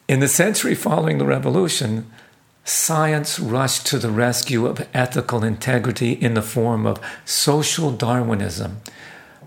In 0.08 0.20
the 0.20 0.28
century 0.28 0.74
following 0.74 1.18
the 1.18 1.24
revolution, 1.24 2.10
science 2.64 3.38
rushed 3.38 3.86
to 3.86 3.98
the 3.98 4.10
rescue 4.10 4.66
of 4.66 4.86
ethical 4.92 5.44
integrity 5.44 6.12
in 6.12 6.34
the 6.34 6.42
form 6.42 6.86
of 6.86 7.00
social 7.24 7.90
Darwinism. 7.90 8.80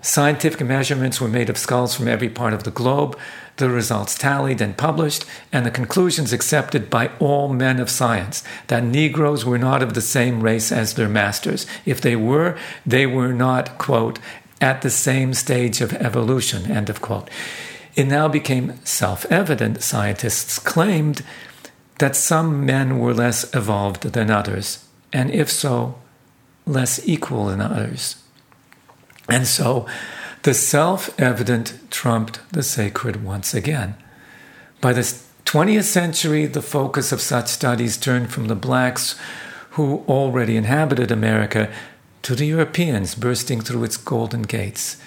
Scientific 0.01 0.65
measurements 0.65 1.21
were 1.21 1.29
made 1.29 1.49
of 1.49 1.57
skulls 1.57 1.95
from 1.95 2.09
every 2.09 2.27
part 2.27 2.53
of 2.53 2.63
the 2.63 2.71
globe, 2.71 3.17
the 3.55 3.69
results 3.69 4.15
tallied 4.15 4.59
and 4.59 4.75
published, 4.77 5.23
and 5.51 5.65
the 5.65 5.71
conclusions 5.71 6.33
accepted 6.33 6.89
by 6.89 7.09
all 7.19 7.47
men 7.47 7.79
of 7.79 7.89
science 7.89 8.43
that 8.67 8.83
Negroes 8.83 9.45
were 9.45 9.57
not 9.57 9.81
of 9.81 9.93
the 9.93 10.01
same 10.01 10.41
race 10.41 10.73
as 10.73 10.95
their 10.95 11.07
masters. 11.07 11.65
If 11.85 12.01
they 12.01 12.17
were, 12.17 12.57
they 12.85 13.05
were 13.05 13.31
not, 13.31 13.77
quote, 13.77 14.19
at 14.59 14.81
the 14.81 14.89
same 14.89 15.33
stage 15.33 15.79
of 15.79 15.93
evolution, 15.93 16.69
end 16.69 16.89
of 16.89 17.01
quote. 17.01 17.29
It 17.95 18.07
now 18.07 18.27
became 18.27 18.83
self 18.85 19.25
evident, 19.31 19.83
scientists 19.83 20.59
claimed, 20.59 21.23
that 21.99 22.15
some 22.15 22.65
men 22.65 22.99
were 22.99 23.13
less 23.13 23.53
evolved 23.53 24.03
than 24.13 24.31
others, 24.31 24.85
and 25.11 25.29
if 25.31 25.51
so, 25.51 25.95
less 26.65 27.05
equal 27.07 27.45
than 27.45 27.61
others. 27.61 28.15
And 29.29 29.47
so 29.47 29.85
the 30.41 30.53
self 30.53 31.17
evident 31.19 31.79
trumped 31.91 32.39
the 32.51 32.63
sacred 32.63 33.23
once 33.23 33.53
again. 33.53 33.95
By 34.81 34.93
the 34.93 35.01
20th 35.45 35.83
century, 35.83 36.47
the 36.47 36.61
focus 36.61 37.11
of 37.11 37.21
such 37.21 37.47
studies 37.47 37.95
turned 37.95 38.31
from 38.31 38.47
the 38.47 38.55
blacks 38.55 39.15
who 39.71 40.03
already 40.07 40.57
inhabited 40.57 41.11
America 41.11 41.71
to 42.23 42.35
the 42.35 42.45
Europeans 42.45 43.15
bursting 43.15 43.61
through 43.61 43.83
its 43.83 43.97
golden 43.97 44.43
gates. 44.43 44.97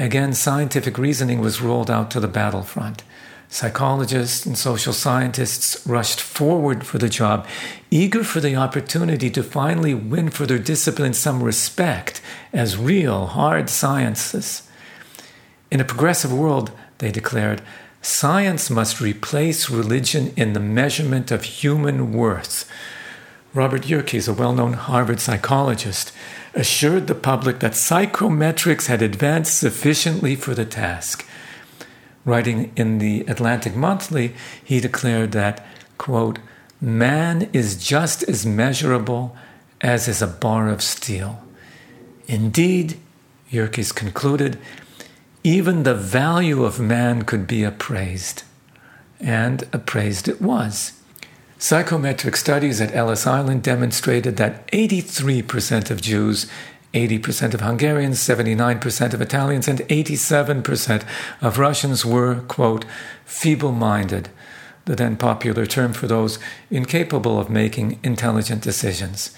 Again, 0.00 0.32
scientific 0.32 0.96
reasoning 0.96 1.40
was 1.40 1.60
rolled 1.60 1.90
out 1.90 2.10
to 2.12 2.20
the 2.20 2.26
battlefront. 2.26 3.02
Psychologists 3.50 4.46
and 4.46 4.56
social 4.56 4.94
scientists 4.94 5.86
rushed 5.86 6.22
forward 6.22 6.86
for 6.86 6.96
the 6.96 7.10
job, 7.10 7.46
eager 7.90 8.24
for 8.24 8.40
the 8.40 8.56
opportunity 8.56 9.28
to 9.28 9.42
finally 9.42 9.92
win 9.92 10.30
for 10.30 10.46
their 10.46 10.58
discipline 10.58 11.12
some 11.12 11.42
respect 11.42 12.22
as 12.50 12.78
real, 12.78 13.26
hard 13.26 13.68
sciences. 13.68 14.66
In 15.70 15.80
a 15.80 15.84
progressive 15.84 16.32
world, 16.32 16.72
they 16.96 17.12
declared, 17.12 17.60
science 18.00 18.70
must 18.70 19.02
replace 19.02 19.68
religion 19.68 20.32
in 20.34 20.54
the 20.54 20.60
measurement 20.60 21.30
of 21.30 21.42
human 21.42 22.14
worth. 22.14 22.66
Robert 23.52 23.82
Yerkes, 23.86 24.28
a 24.28 24.32
well 24.32 24.54
known 24.54 24.72
Harvard 24.72 25.20
psychologist, 25.20 26.10
assured 26.54 27.06
the 27.06 27.14
public 27.14 27.60
that 27.60 27.72
psychometrics 27.72 28.86
had 28.86 29.02
advanced 29.02 29.58
sufficiently 29.58 30.34
for 30.34 30.54
the 30.54 30.64
task. 30.64 31.26
Writing 32.24 32.72
in 32.76 32.98
the 32.98 33.20
Atlantic 33.22 33.74
Monthly, 33.74 34.34
he 34.62 34.80
declared 34.80 35.32
that, 35.32 35.64
quote, 35.98 36.38
man 36.80 37.48
is 37.52 37.82
just 37.82 38.22
as 38.24 38.44
measurable 38.44 39.36
as 39.80 40.08
is 40.08 40.20
a 40.20 40.26
bar 40.26 40.68
of 40.68 40.82
steel. 40.82 41.42
Indeed, 42.26 42.98
Yerkes 43.50 43.92
concluded, 43.92 44.58
even 45.42 45.82
the 45.82 45.94
value 45.94 46.64
of 46.64 46.78
man 46.78 47.22
could 47.22 47.46
be 47.46 47.64
appraised. 47.64 48.42
And 49.18 49.68
appraised 49.72 50.28
it 50.28 50.40
was. 50.40 50.99
Psychometric 51.60 52.36
studies 52.36 52.80
at 52.80 52.94
Ellis 52.94 53.26
Island 53.26 53.62
demonstrated 53.62 54.38
that 54.38 54.66
83% 54.68 55.90
of 55.90 56.00
Jews, 56.00 56.46
80% 56.94 57.52
of 57.52 57.60
Hungarians, 57.60 58.18
79% 58.18 59.12
of 59.12 59.20
Italians, 59.20 59.68
and 59.68 59.80
87% 59.80 61.04
of 61.42 61.58
Russians 61.58 62.02
were, 62.02 62.40
quote, 62.48 62.86
feeble 63.26 63.72
minded, 63.72 64.30
the 64.86 64.96
then 64.96 65.18
popular 65.18 65.66
term 65.66 65.92
for 65.92 66.06
those 66.06 66.38
incapable 66.70 67.38
of 67.38 67.50
making 67.50 68.00
intelligent 68.02 68.62
decisions. 68.62 69.34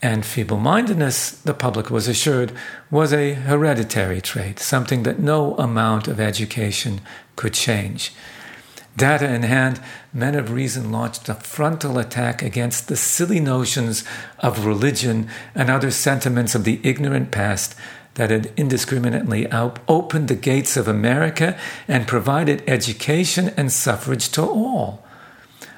And 0.00 0.24
feeble 0.24 0.58
mindedness, 0.58 1.32
the 1.32 1.54
public 1.54 1.90
was 1.90 2.06
assured, 2.06 2.52
was 2.88 3.12
a 3.12 3.34
hereditary 3.34 4.20
trait, 4.20 4.60
something 4.60 5.02
that 5.02 5.18
no 5.18 5.56
amount 5.56 6.06
of 6.06 6.20
education 6.20 7.00
could 7.34 7.52
change. 7.52 8.12
Data 8.98 9.32
in 9.32 9.44
hand, 9.44 9.80
men 10.12 10.34
of 10.34 10.50
reason 10.50 10.90
launched 10.90 11.28
a 11.28 11.34
frontal 11.34 11.98
attack 11.98 12.42
against 12.42 12.88
the 12.88 12.96
silly 12.96 13.38
notions 13.38 14.02
of 14.40 14.66
religion 14.66 15.28
and 15.54 15.70
other 15.70 15.92
sentiments 15.92 16.56
of 16.56 16.64
the 16.64 16.80
ignorant 16.82 17.30
past 17.30 17.76
that 18.14 18.30
had 18.30 18.52
indiscriminately 18.56 19.46
opened 19.86 20.26
the 20.26 20.34
gates 20.34 20.76
of 20.76 20.88
America 20.88 21.56
and 21.86 22.08
provided 22.08 22.64
education 22.66 23.54
and 23.56 23.70
suffrage 23.70 24.30
to 24.32 24.42
all. 24.42 25.06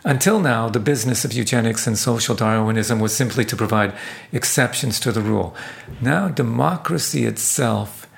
Until 0.02 0.40
now, 0.40 0.70
the 0.70 0.80
business 0.80 1.22
of 1.22 1.34
eugenics 1.34 1.86
and 1.86 1.98
social 1.98 2.34
Darwinism 2.34 3.00
was 3.00 3.14
simply 3.14 3.44
to 3.44 3.54
provide 3.54 3.92
exceptions 4.32 4.98
to 5.00 5.12
the 5.12 5.20
rule. 5.20 5.54
Now, 6.00 6.28
democracy 6.28 7.26
itself 7.26 8.08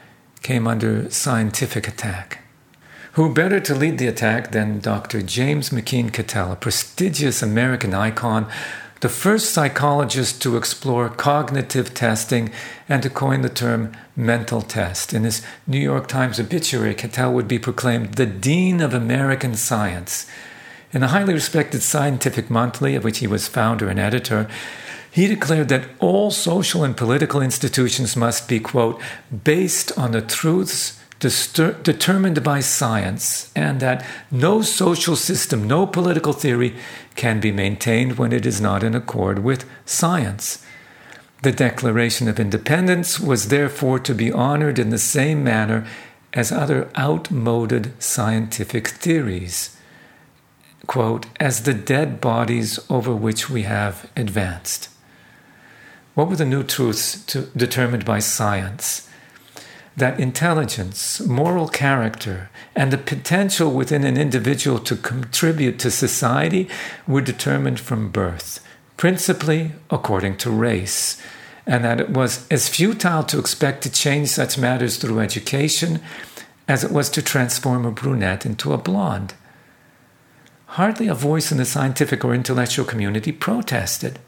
came 0.43 0.69
under 0.69 1.11
scientific 1.11 1.89
attack. 1.89 2.39
Who 3.17 3.35
better 3.35 3.61
to 3.61 3.75
lead 3.75 3.99
the 3.99 4.07
attack 4.07 4.53
than 4.53 4.81
Dr. 4.81 5.21
James 5.21 5.69
McKeen 5.69 6.11
Cattell, 6.11 6.53
a 6.53 6.57
prestigious 6.57 7.43
American 7.43 7.93
icon, 7.93 8.49
the 9.01 9.11
first 9.11 9.51
psychologist 9.51 10.41
to 10.41 10.57
explore 10.57 11.11
cognitive 11.11 11.93
testing 11.93 12.51
and 12.89 13.03
to 13.03 13.11
coin 13.11 13.43
the 13.43 13.51
term 13.51 13.93
mental 14.17 14.63
test. 14.63 15.13
In 15.13 15.25
his 15.25 15.43
New 15.67 15.79
York 15.79 16.09
Times 16.09 16.41
obituary, 16.41 16.95
Cattell 16.95 17.35
would 17.35 17.49
be 17.49 17.59
proclaimed 17.59 18.15
the 18.15 18.25
Dean 18.25 18.81
of 18.81 18.95
American 18.95 19.57
Science. 19.57 20.27
In 20.95 21.03
a 21.03 21.09
highly 21.09 21.35
respected 21.35 21.83
scientific 21.83 22.49
monthly, 22.49 22.95
of 22.95 23.05
which 23.05 23.19
he 23.19 23.27
was 23.27 23.47
founder 23.47 23.91
and 23.91 24.01
editor, 24.01 24.49
he 25.11 25.27
declared 25.27 25.69
that 25.69 25.85
all 25.99 26.31
social 26.31 26.83
and 26.83 26.97
political 26.97 27.43
institutions 27.43 28.17
must 28.17 28.49
be, 28.49 28.59
quote, 28.59 28.99
based 29.45 29.93
on 29.99 30.13
the 30.13 30.23
truths 30.23 30.99
determined 31.23 32.43
by 32.43 32.61
science, 32.61 33.51
and 33.57 33.81
that 33.81 34.05
no 34.31 34.63
social 34.63 35.17
system, 35.17 35.67
no 35.67 35.87
political 35.87 36.33
theory 36.33 36.77
can 37.15 37.41
be 37.41 37.53
maintained 37.53 38.19
when 38.19 38.33
it 38.33 38.45
is 38.45 38.61
not 38.61 38.83
in 38.83 38.95
accord 38.95 39.39
with 39.41 39.65
science. 39.87 40.65
The 41.43 41.53
Declaration 41.53 42.29
of 42.29 42.39
Independence 42.39 43.19
was 43.19 43.49
therefore 43.49 43.99
to 44.01 44.15
be 44.15 44.31
honored 44.31 44.79
in 44.79 44.91
the 44.91 44.99
same 44.99 45.43
manner 45.43 45.87
as 46.33 46.53
other 46.53 46.91
outmoded 46.97 48.01
scientific 48.03 48.89
theories. 48.89 49.77
Quote, 50.87 51.27
as 51.39 51.63
the 51.63 51.75
dead 51.75 52.21
bodies 52.21 52.79
over 52.91 53.15
which 53.15 53.49
we 53.51 53.63
have 53.63 54.11
advanced. 54.17 54.89
What 56.15 56.29
were 56.29 56.37
the 56.37 56.45
new 56.45 56.63
truths 56.63 57.25
to, 57.27 57.43
determined 57.57 58.05
by 58.05 58.19
science? 58.19 59.09
That 59.97 60.19
intelligence, 60.19 61.21
moral 61.21 61.69
character, 61.69 62.51
and 62.75 62.93
the 62.93 62.99
potential 62.99 63.71
within 63.71 64.05
an 64.05 64.17
individual 64.17 64.79
to 64.79 64.97
contribute 64.97 65.79
to 65.79 65.91
society 65.91 66.69
were 67.07 67.21
determined 67.21 67.79
from 67.79 68.11
birth, 68.11 68.65
principally 68.97 69.73
according 69.91 70.37
to 70.39 70.51
race, 70.51 71.21
and 71.67 71.85
that 71.85 72.01
it 72.01 72.11
was 72.11 72.47
as 72.51 72.69
futile 72.69 73.23
to 73.25 73.39
expect 73.39 73.83
to 73.83 73.93
change 73.93 74.29
such 74.29 74.59
matters 74.59 74.97
through 74.97 75.21
education 75.21 76.01
as 76.67 76.83
it 76.83 76.91
was 76.91 77.11
to 77.11 77.23
transform 77.23 77.85
a 77.85 77.91
brunette 77.91 78.47
into 78.47 78.73
a 78.73 78.79
blonde. 78.79 79.35
Hardly 80.67 81.07
a 81.07 81.15
voice 81.15 81.53
in 81.53 81.59
the 81.59 81.67
scientific 81.67 82.25
or 82.25 82.35
intellectual 82.35 82.87
community 82.87 83.31
protested. 83.31 84.19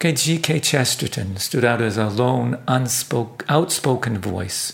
Okay, 0.00 0.12
G.K. 0.12 0.60
Chesterton 0.60 1.36
stood 1.36 1.62
out 1.62 1.82
as 1.82 1.98
a 1.98 2.08
lone, 2.08 2.54
unspoke, 2.66 3.44
outspoken 3.50 4.16
voice, 4.16 4.72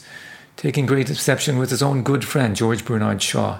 taking 0.56 0.86
great 0.86 1.10
exception 1.10 1.58
with 1.58 1.70
his 1.70 1.82
own 1.82 2.04
good 2.04 2.24
friend, 2.24 2.54
George 2.54 2.84
Bernard 2.84 3.20
Shaw. 3.20 3.58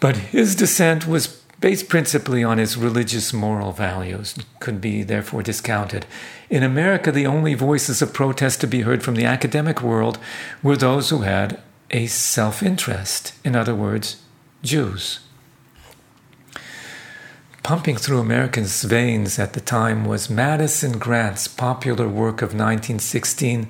But 0.00 0.16
his 0.16 0.56
dissent 0.56 1.06
was 1.06 1.28
based 1.60 1.88
principally 1.88 2.42
on 2.42 2.58
his 2.58 2.76
religious 2.76 3.32
moral 3.32 3.70
values, 3.70 4.36
and 4.36 4.44
could 4.58 4.80
be 4.80 5.04
therefore 5.04 5.44
discounted. 5.44 6.06
In 6.48 6.64
America, 6.64 7.12
the 7.12 7.28
only 7.28 7.54
voices 7.54 8.02
of 8.02 8.12
protest 8.12 8.60
to 8.62 8.66
be 8.66 8.80
heard 8.80 9.04
from 9.04 9.14
the 9.14 9.26
academic 9.26 9.80
world 9.80 10.18
were 10.60 10.76
those 10.76 11.10
who 11.10 11.20
had 11.20 11.60
a 11.92 12.08
self 12.08 12.64
interest, 12.64 13.32
in 13.44 13.54
other 13.54 13.76
words, 13.76 14.20
Jews. 14.64 15.20
Pumping 17.62 17.96
through 17.96 18.20
Americans' 18.20 18.82
veins 18.82 19.38
at 19.38 19.52
the 19.52 19.60
time 19.60 20.06
was 20.06 20.30
Madison 20.30 20.98
Grant's 20.98 21.46
popular 21.46 22.08
work 22.08 22.40
of 22.40 22.54
1916, 22.54 23.68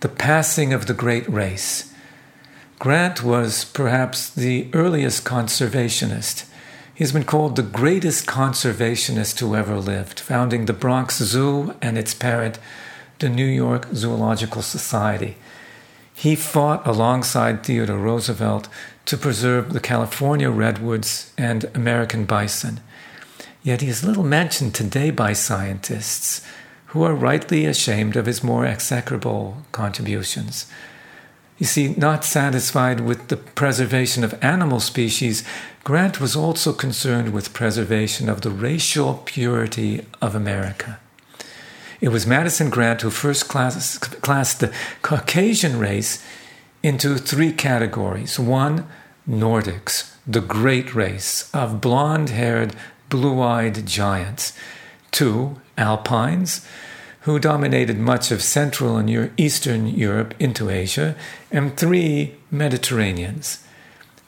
The 0.00 0.08
Passing 0.10 0.74
of 0.74 0.86
the 0.86 0.94
Great 0.94 1.26
Race. 1.28 1.92
Grant 2.78 3.24
was 3.24 3.64
perhaps 3.64 4.28
the 4.28 4.68
earliest 4.74 5.24
conservationist. 5.24 6.44
He's 6.94 7.12
been 7.12 7.24
called 7.24 7.56
the 7.56 7.62
greatest 7.62 8.26
conservationist 8.26 9.40
who 9.40 9.56
ever 9.56 9.78
lived, 9.78 10.20
founding 10.20 10.66
the 10.66 10.74
Bronx 10.74 11.16
Zoo 11.16 11.74
and 11.80 11.96
its 11.96 12.12
parent, 12.12 12.58
the 13.20 13.30
New 13.30 13.46
York 13.46 13.86
Zoological 13.94 14.60
Society. 14.60 15.36
He 16.14 16.36
fought 16.36 16.86
alongside 16.86 17.64
Theodore 17.64 17.98
Roosevelt 17.98 18.68
to 19.06 19.16
preserve 19.16 19.72
the 19.72 19.80
California 19.80 20.50
redwoods 20.50 21.32
and 21.38 21.64
American 21.74 22.26
bison. 22.26 22.80
Yet 23.64 23.80
he 23.80 23.88
is 23.88 24.04
little 24.04 24.24
mentioned 24.24 24.74
today 24.74 25.10
by 25.10 25.32
scientists, 25.32 26.46
who 26.88 27.02
are 27.02 27.14
rightly 27.14 27.64
ashamed 27.64 28.14
of 28.14 28.26
his 28.26 28.44
more 28.44 28.66
execrable 28.66 29.64
contributions. 29.72 30.66
You 31.58 31.64
see, 31.64 31.94
not 31.94 32.26
satisfied 32.26 33.00
with 33.00 33.28
the 33.28 33.38
preservation 33.38 34.22
of 34.22 34.38
animal 34.44 34.80
species, 34.80 35.44
Grant 35.82 36.20
was 36.20 36.36
also 36.36 36.74
concerned 36.74 37.32
with 37.32 37.54
preservation 37.54 38.28
of 38.28 38.42
the 38.42 38.50
racial 38.50 39.22
purity 39.24 40.04
of 40.20 40.34
America. 40.34 41.00
It 42.02 42.10
was 42.10 42.26
Madison 42.26 42.68
Grant 42.68 43.00
who 43.00 43.08
first 43.08 43.48
class, 43.48 43.96
classed 43.96 44.60
the 44.60 44.74
Caucasian 45.00 45.78
race 45.78 46.22
into 46.82 47.16
three 47.16 47.52
categories. 47.52 48.38
One, 48.38 48.86
Nordics, 49.26 50.14
the 50.26 50.42
great 50.42 50.94
race 50.94 51.50
of 51.54 51.80
blonde 51.80 52.28
haired 52.28 52.76
blue 53.14 53.40
eyed 53.40 53.86
giants, 53.86 54.52
two 55.12 55.60
alpines, 55.78 56.66
who 57.20 57.38
dominated 57.38 57.96
much 57.96 58.32
of 58.32 58.42
Central 58.42 58.96
and 58.96 59.30
Eastern 59.36 59.86
Europe 59.86 60.34
into 60.40 60.68
Asia, 60.68 61.14
and 61.52 61.76
three 61.76 62.34
Mediterraneans. 62.50 63.64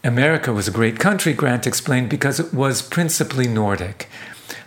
America 0.05 0.53
was 0.53 0.68
a 0.68 0.79
great 0.79 1.01
country, 1.01 1.33
Grant 1.33 1.66
explained, 1.66 2.09
because 2.09 2.38
it 2.38 2.55
was 2.55 2.81
principally 2.81 3.49
Nordic. 3.49 4.09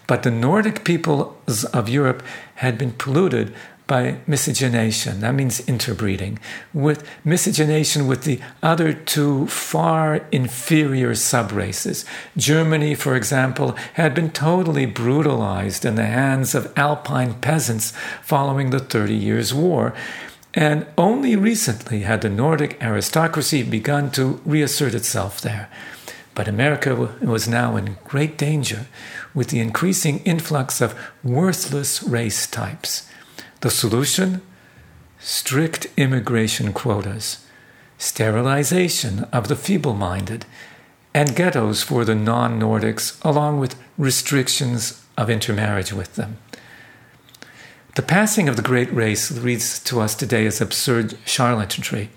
But 0.06 0.24
the 0.24 0.32
Nordic 0.32 0.84
peoples 0.84 1.64
of 1.74 1.88
Europe 1.88 2.22
had 2.56 2.78
been 2.78 2.92
polluted 2.92 3.56
by 3.90 4.20
miscegenation. 4.26 5.20
That 5.20 5.34
means 5.36 5.60
interbreeding. 5.68 6.40
With 6.74 7.06
miscegenation 7.26 8.08
with 8.08 8.24
the 8.24 8.40
other 8.64 8.94
two 8.94 9.48
far 9.48 10.26
inferior 10.32 11.12
subraces. 11.12 12.06
Germany, 12.38 12.96
for 12.96 13.18
example, 13.18 13.76
had 13.96 14.14
been 14.16 14.30
totally 14.32 14.86
brutalized 14.86 15.84
in 15.84 15.96
the 15.96 16.06
hands 16.06 16.56
of 16.56 16.72
Alpine 16.78 17.34
peasants 17.42 17.92
following 18.24 18.70
the 18.70 18.80
Thirty 18.80 19.16
Years' 19.16 19.54
War. 19.54 19.94
And 20.54 20.86
only 20.98 21.36
recently 21.36 22.02
had 22.02 22.22
the 22.22 22.30
Nordic 22.30 22.82
aristocracy 22.82 23.64
begun 23.64 24.12
to 24.12 24.40
reassert 24.46 24.94
itself 24.94 25.42
there. 25.42 25.68
But 26.36 26.48
America 26.48 26.96
was 27.22 27.48
now 27.48 27.76
in 27.76 27.98
great 28.04 28.38
danger 28.38 28.86
with 29.34 29.50
the 29.50 29.60
increasing 29.60 30.20
influx 30.20 30.80
of 30.80 30.96
worthless 31.24 32.02
race 32.04 32.48
types. 32.48 33.10
The 33.62 33.70
solution? 33.70 34.42
Strict 35.20 35.88
immigration 35.98 36.72
quotas, 36.72 37.46
sterilization 37.98 39.26
of 39.34 39.50
the 39.50 39.56
feeble 39.58 39.94
minded, 39.94 40.46
and 41.14 41.36
ghettos 41.36 41.84
for 41.84 42.06
the 42.06 42.16
non 42.16 42.58
Nordics, 42.58 43.22
along 43.22 43.60
with 43.60 43.76
restrictions 43.98 45.04
of 45.18 45.30
intermarriage 45.30 45.92
with 45.92 46.16
them. 46.16 46.38
The 47.96 48.02
passing 48.02 48.48
of 48.48 48.56
the 48.56 48.62
great 48.62 48.94
race 48.94 49.30
reads 49.30 49.80
to 49.80 50.00
us 50.00 50.16
today 50.16 50.46
as 50.46 50.62
absurd 50.62 51.18
charlatanry. 51.26 52.08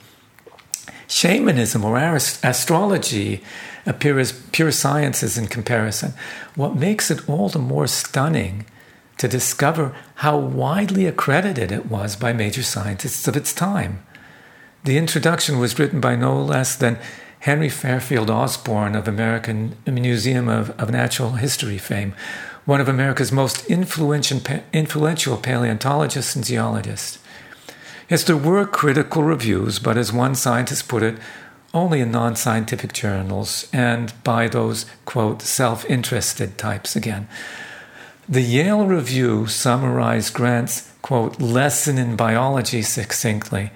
Shamanism 1.08 1.84
or 1.84 1.98
astrology 1.98 3.42
appear 3.84 4.20
as 4.20 4.32
pure 4.52 4.70
sciences 4.70 5.36
in 5.36 5.48
comparison. 5.48 6.14
What 6.54 6.76
makes 6.76 7.10
it 7.10 7.28
all 7.28 7.48
the 7.48 7.58
more 7.58 7.88
stunning 7.88 8.64
to 9.22 9.28
discover 9.28 9.94
how 10.16 10.36
widely 10.36 11.06
accredited 11.06 11.70
it 11.70 11.86
was 11.86 12.16
by 12.16 12.32
major 12.32 12.64
scientists 12.64 13.28
of 13.28 13.36
its 13.36 13.52
time. 13.52 14.04
The 14.82 14.98
introduction 14.98 15.60
was 15.60 15.78
written 15.78 16.00
by 16.00 16.16
no 16.16 16.42
less 16.42 16.74
than 16.74 16.98
Henry 17.38 17.68
Fairfield 17.68 18.30
Osborn 18.30 18.96
of 18.96 19.06
American 19.06 19.76
Museum 19.86 20.48
of, 20.48 20.70
of 20.70 20.90
Natural 20.90 21.34
History 21.34 21.78
fame, 21.78 22.16
one 22.64 22.80
of 22.80 22.88
America's 22.88 23.30
most 23.30 23.64
influential, 23.66 24.40
influential 24.72 25.36
paleontologists 25.36 26.34
and 26.34 26.44
geologists. 26.44 27.20
Yes, 28.10 28.24
there 28.24 28.36
were 28.36 28.66
critical 28.66 29.22
reviews, 29.22 29.78
but 29.78 29.96
as 29.96 30.12
one 30.12 30.34
scientist 30.34 30.88
put 30.88 31.04
it, 31.04 31.16
only 31.72 32.00
in 32.00 32.10
non 32.10 32.34
scientific 32.34 32.92
journals 32.92 33.68
and 33.72 34.12
by 34.24 34.48
those, 34.48 34.84
quote, 35.04 35.42
self 35.42 35.84
interested 35.84 36.58
types 36.58 36.96
again. 36.96 37.28
The 38.28 38.40
Yale 38.40 38.86
Review 38.86 39.48
summarized 39.48 40.32
Grant's, 40.32 40.92
quote, 41.02 41.40
lesson 41.40 41.98
in 41.98 42.14
biology 42.14 42.80
succinctly, 42.80 43.72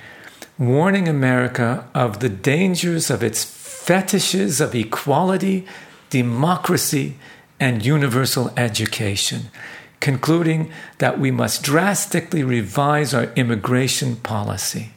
warning 0.57 1.09
America 1.09 1.89
of 1.95 2.21
the 2.21 2.29
dangers 2.29 3.11
of 3.11 3.25
its 3.25 3.43
fetishes 3.43 4.61
of 4.61 4.73
equality, 4.73 5.67
democracy, 6.11 7.17
and 7.59 7.85
universal 7.85 8.53
education, 8.57 9.51
concluding 9.99 10.71
that 10.99 11.19
we 11.19 11.33
must 11.33 11.65
drastically 11.65 12.45
revise 12.45 13.13
our 13.13 13.33
immigration 13.35 14.15
policy. 14.15 14.93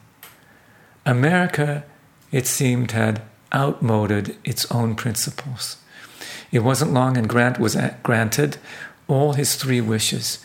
America, 1.04 1.82
it 2.30 2.46
seemed, 2.46 2.92
had 2.92 3.20
outmoded 3.52 4.36
its 4.44 4.70
own 4.70 4.94
principles. 4.94 5.78
It 6.52 6.60
wasn't 6.60 6.92
long 6.92 7.16
and 7.16 7.28
Grant 7.28 7.58
was 7.58 7.74
eh, 7.74 7.94
granted 8.04 8.58
all 9.10 9.32
his 9.32 9.56
three 9.56 9.80
wishes. 9.80 10.38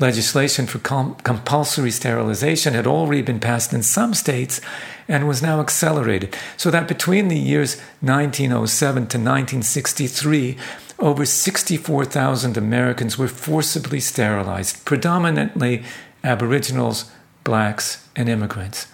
Legislation 0.00 0.66
for 0.66 0.78
com- 0.78 1.16
compulsory 1.24 1.90
sterilization 1.90 2.74
had 2.74 2.86
already 2.86 3.22
been 3.22 3.40
passed 3.40 3.72
in 3.72 3.82
some 3.82 4.14
states 4.14 4.60
and 5.08 5.26
was 5.26 5.42
now 5.42 5.60
accelerated, 5.60 6.36
so 6.56 6.70
that 6.70 6.86
between 6.86 7.28
the 7.28 7.38
years 7.38 7.80
1907 8.00 8.94
to 8.94 9.18
1963, 9.18 10.56
over 11.00 11.24
64,000 11.24 12.56
Americans 12.56 13.18
were 13.18 13.28
forcibly 13.28 14.00
sterilized, 14.00 14.84
predominantly 14.84 15.84
Aboriginals, 16.22 17.10
blacks, 17.44 18.06
and 18.14 18.28
immigrants. 18.28 18.88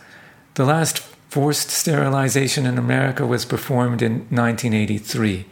The 0.54 0.64
last 0.64 0.98
forced 1.28 1.70
sterilization 1.70 2.64
in 2.64 2.78
America 2.78 3.26
was 3.26 3.44
performed 3.44 4.02
in 4.02 4.26
1983. 4.30 5.46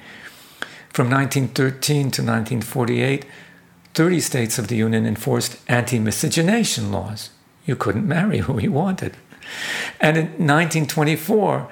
From 0.90 1.10
1913 1.10 2.10
to 2.12 2.22
1948, 2.22 3.24
30 3.94 4.20
states 4.20 4.58
of 4.58 4.68
the 4.68 4.76
Union 4.76 5.06
enforced 5.06 5.58
anti 5.68 5.98
miscegenation 5.98 6.90
laws. 6.90 7.30
You 7.66 7.76
couldn't 7.76 8.08
marry 8.08 8.38
who 8.38 8.58
you 8.58 8.72
wanted. 8.72 9.16
And 10.00 10.16
in 10.16 10.24
1924, 10.24 11.68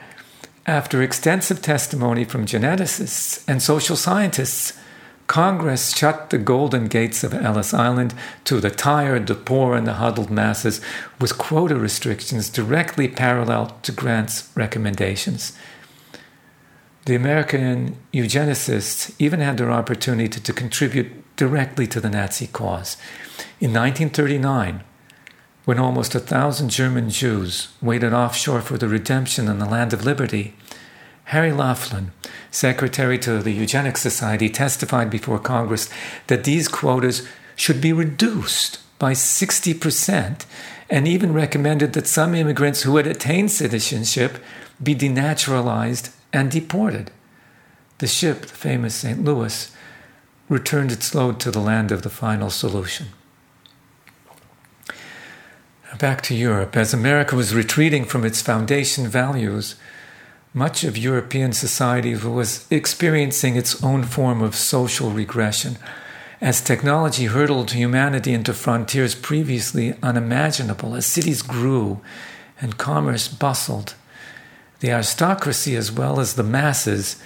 after 0.66 1.02
extensive 1.02 1.62
testimony 1.62 2.24
from 2.24 2.46
geneticists 2.46 3.42
and 3.48 3.62
social 3.62 3.96
scientists, 3.96 4.78
Congress 5.26 5.96
shut 5.96 6.30
the 6.30 6.38
golden 6.38 6.88
gates 6.88 7.22
of 7.22 7.32
Ellis 7.32 7.72
Island 7.72 8.14
to 8.44 8.60
the 8.60 8.70
tired, 8.70 9.28
the 9.28 9.36
poor, 9.36 9.76
and 9.76 9.86
the 9.86 9.94
huddled 9.94 10.30
masses 10.30 10.80
with 11.20 11.38
quota 11.38 11.76
restrictions 11.76 12.50
directly 12.50 13.06
parallel 13.06 13.78
to 13.82 13.92
Grant's 13.92 14.50
recommendations. 14.56 15.56
The 17.06 17.14
American 17.14 17.96
eugenicists 18.12 19.14
even 19.18 19.40
had 19.40 19.56
their 19.56 19.70
opportunity 19.70 20.40
to 20.40 20.52
contribute 20.52 21.19
directly 21.40 21.86
to 21.86 22.00
the 22.02 22.10
Nazi 22.10 22.46
cause. 22.46 22.98
In 23.60 23.72
1939, 23.72 24.84
when 25.64 25.78
almost 25.78 26.14
a 26.14 26.20
thousand 26.20 26.68
German 26.68 27.08
Jews 27.08 27.68
waited 27.80 28.12
offshore 28.12 28.60
for 28.60 28.76
the 28.76 28.88
redemption 28.88 29.48
in 29.48 29.58
the 29.58 29.64
land 29.64 29.94
of 29.94 30.04
liberty, 30.04 30.54
Harry 31.24 31.50
Laughlin, 31.50 32.12
secretary 32.50 33.18
to 33.20 33.38
the 33.38 33.52
Eugenics 33.52 34.02
Society, 34.02 34.50
testified 34.50 35.08
before 35.08 35.38
Congress 35.38 35.88
that 36.26 36.44
these 36.44 36.68
quotas 36.68 37.26
should 37.56 37.80
be 37.80 37.94
reduced 37.94 38.78
by 38.98 39.12
60% 39.12 40.44
and 40.90 41.08
even 41.08 41.32
recommended 41.32 41.94
that 41.94 42.06
some 42.06 42.34
immigrants 42.34 42.82
who 42.82 42.98
had 42.98 43.06
attained 43.06 43.50
citizenship 43.50 44.36
be 44.82 44.94
denaturalized 44.94 46.14
and 46.34 46.50
deported. 46.50 47.10
The 47.96 48.08
ship, 48.08 48.42
the 48.42 48.48
famous 48.48 48.94
St. 48.94 49.24
Louis, 49.24 49.74
returned 50.50 50.92
its 50.92 51.14
load 51.14 51.40
to 51.40 51.50
the 51.50 51.60
land 51.60 51.90
of 51.90 52.02
the 52.02 52.10
final 52.10 52.50
solution. 52.50 53.06
Back 55.98 56.22
to 56.22 56.34
Europe. 56.34 56.76
As 56.76 56.92
America 56.92 57.36
was 57.36 57.54
retreating 57.54 58.04
from 58.04 58.24
its 58.24 58.42
foundation 58.42 59.06
values, 59.06 59.76
much 60.52 60.82
of 60.82 60.98
European 60.98 61.52
society 61.52 62.14
was 62.16 62.66
experiencing 62.70 63.56
its 63.56 63.82
own 63.82 64.02
form 64.02 64.42
of 64.42 64.56
social 64.56 65.10
regression 65.10 65.78
as 66.40 66.60
technology 66.60 67.26
hurtled 67.26 67.70
humanity 67.70 68.32
into 68.32 68.52
frontiers 68.52 69.14
previously 69.14 69.94
unimaginable, 70.02 70.94
as 70.96 71.06
cities 71.06 71.42
grew 71.42 72.00
and 72.60 72.78
commerce 72.78 73.28
bustled. 73.28 73.94
The 74.80 74.90
aristocracy, 74.90 75.76
as 75.76 75.92
well 75.92 76.18
as 76.18 76.34
the 76.34 76.42
masses, 76.42 77.22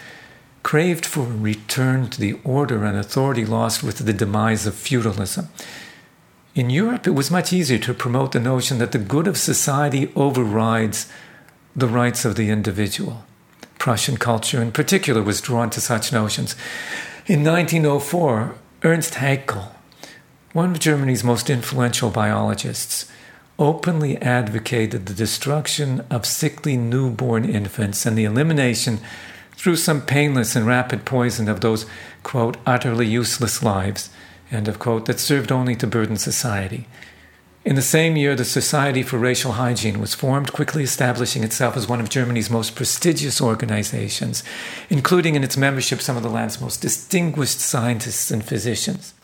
craved 0.64 1.05
for 1.07 1.20
a 1.20 1.37
return 1.37 2.09
to 2.09 2.18
the 2.18 2.33
order 2.42 2.85
and 2.85 2.96
authority 2.96 3.44
lost 3.44 3.85
with 3.85 3.98
the 3.98 4.12
demise 4.12 4.66
of 4.66 4.74
feudalism. 4.74 5.48
In 6.55 6.70
Europe, 6.70 7.07
it 7.07 7.11
was 7.11 7.31
much 7.31 7.53
easier 7.53 7.79
to 7.79 7.94
promote 7.94 8.33
the 8.33 8.40
notion 8.40 8.79
that 8.79 8.90
the 8.90 8.98
good 8.98 9.29
of 9.29 9.37
society 9.37 10.11
overrides 10.16 11.07
the 11.77 11.87
rights 11.87 12.24
of 12.24 12.35
the 12.35 12.48
individual. 12.48 13.24
Prussian 13.79 14.16
culture, 14.16 14.62
in 14.62 14.72
particular, 14.72 15.22
was 15.22 15.42
drawn 15.42 15.68
to 15.70 15.81
such 15.81 16.12
notions. 16.12 16.57
In 17.27 17.44
1904, 17.44 18.55
Ernst 18.85 19.16
Haeckel, 19.16 19.70
one 20.55 20.70
of 20.70 20.81
Germany's 20.81 21.22
most 21.22 21.50
influential 21.50 22.09
biologists, 22.09 23.11
openly 23.59 24.16
advocated 24.18 25.07
the 25.07 25.14
destruction 25.14 26.05
of 26.11 26.24
sickly 26.24 26.77
newborn 26.77 27.44
infants 27.44 28.07
and 28.07 28.16
the 28.16 28.24
elimination 28.24 29.00
through 29.57 29.77
some 29.77 30.03
painless 30.03 30.57
and 30.57 30.67
rapid 30.67 31.05
poison 31.05 31.49
of 31.49 31.61
those, 31.61 31.87
quote, 32.23 32.57
utterly 32.67 33.07
useless 33.07 33.62
lives, 33.62 34.11
end 34.51 34.69
of 34.69 34.79
quote, 34.79 35.07
that 35.07 35.21
served 35.21 35.51
only 35.51 35.75
to 35.77 35.87
burden 35.87 36.17
society. 36.17 36.87
In 37.64 37.77
the 37.77 37.83
same 37.83 38.14
year, 38.17 38.35
the 38.35 38.45
Society 38.45 39.03
for 39.03 39.17
Racial 39.17 39.53
Hygiene 39.53 39.99
was 39.99 40.14
formed, 40.14 40.53
quickly 40.53 40.83
establishing 40.83 41.43
itself 41.43 41.79
as 41.79 41.88
one 41.88 41.99
of 41.99 42.11
Germany's 42.11 42.51
most 42.51 42.77
prestigious 42.77 43.40
organizations, 43.40 44.45
including 44.90 45.35
in 45.35 45.43
its 45.43 45.57
membership 45.57 46.03
some 46.03 46.19
of 46.19 46.23
the 46.23 46.29
land's 46.29 46.61
most 46.61 46.83
distinguished 46.83 47.61
scientists 47.61 48.31
and 48.31 48.45
physicians. 48.45 49.14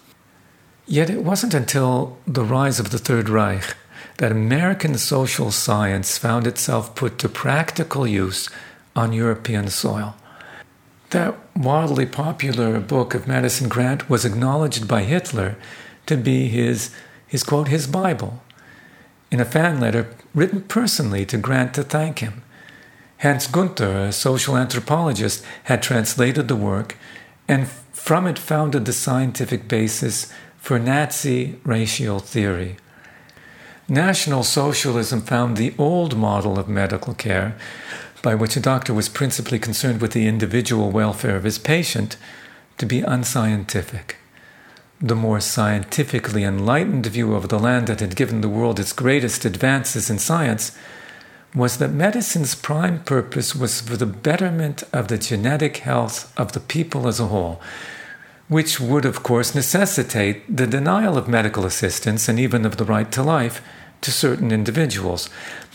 Yet 0.87 1.11
it 1.11 1.23
wasn't 1.23 1.53
until 1.53 2.16
the 2.27 2.43
rise 2.43 2.81
of 2.81 2.90
the 2.90 2.99
Third 2.99 3.29
Reich 3.29 3.77
that 4.16 4.33
American 4.33 4.97
social 4.97 5.51
science 5.51 6.16
found 6.16 6.47
itself 6.47 6.95
put 6.95 7.19
to 7.19 7.29
practical 7.29 8.07
use 8.07 8.49
on 8.97 9.12
European 9.12 9.69
soil. 9.69 10.16
That 11.11 11.37
wildly 11.57 12.07
popular 12.07 12.79
book 12.79 13.14
of 13.14 13.27
Madison 13.27 13.68
Grant 13.68 14.09
was 14.09 14.25
acknowledged 14.25 14.87
by 14.87 15.03
Hitler 15.03 15.57
to 16.07 16.16
be 16.16 16.46
his, 16.46 16.94
his 17.27 17.42
quote, 17.42 17.66
his 17.66 17.88
Bible, 17.88 18.42
in 19.29 19.40
a 19.40 19.44
fan 19.44 19.81
letter 19.81 20.14
written 20.35 20.62
personally 20.62 21.27
to 21.27 21.37
Grant 21.37 21.75
to 21.75 21.83
thank 21.83 22.20
him. 22.20 22.44
Hans 23.18 23.49
Gunther, 23.49 24.05
a 24.05 24.12
social 24.12 24.57
anthropologist, 24.57 25.44
had 25.64 25.83
translated 25.83 26.46
the 26.46 26.55
work 26.55 26.96
and 27.49 27.68
from 27.92 28.29
it 28.29 28.38
founded 28.38 28.85
the 28.85 28.92
scientific 28.92 29.66
basis 29.66 30.33
for 30.59 30.79
Nazi 30.79 31.59
racial 31.64 32.20
theory. 32.20 32.77
National 33.88 34.44
Socialism 34.44 35.23
found 35.23 35.57
the 35.57 35.75
old 35.77 36.16
model 36.16 36.57
of 36.57 36.68
medical 36.68 37.14
care 37.14 37.57
by 38.22 38.35
which 38.35 38.56
a 38.56 38.61
doctor 38.61 38.92
was 38.92 39.09
principally 39.09 39.59
concerned 39.59 40.00
with 40.00 40.12
the 40.12 40.26
individual 40.26 40.90
welfare 40.90 41.37
of 41.37 41.44
his 41.44 41.59
patient, 41.59 42.16
to 42.78 42.87
be 42.87 43.00
unscientific. 43.00 44.16
The 45.00 45.16
more 45.16 45.40
scientifically 45.40 46.44
enlightened 46.44 47.06
view 47.06 47.35
of 47.35 47.48
the 47.48 47.59
land 47.59 47.87
that 47.87 48.00
had 48.00 48.16
given 48.16 48.42
the 48.42 48.48
world 48.48 48.78
its 48.78 48.92
greatest 48.92 49.44
advances 49.44 50.11
in 50.11 50.18
science 50.18 50.76
was 51.54 51.78
that 51.78 51.90
medicine's 51.90 52.54
prime 52.54 53.02
purpose 53.02 53.54
was 53.54 53.80
for 53.80 53.96
the 53.96 54.06
betterment 54.06 54.83
of 54.92 55.09
the 55.09 55.18
genetic 55.18 55.78
health 55.78 56.33
of 56.38 56.52
the 56.52 56.61
people 56.61 57.09
as 57.09 57.18
a 57.18 57.26
whole, 57.26 57.61
which 58.48 58.78
would, 58.78 59.04
of 59.04 59.22
course, 59.22 59.54
necessitate 59.54 60.54
the 60.54 60.66
denial 60.66 61.16
of 61.16 61.28
medical 61.28 61.66
assistance 61.66 62.28
and 62.28 62.38
even 62.38 62.64
of 62.66 62.76
the 62.76 62.85
right 62.85 63.11
to 63.11 63.22
life 63.22 63.62
to 64.02 64.12
certain 64.12 64.52
individuals. 64.52 65.28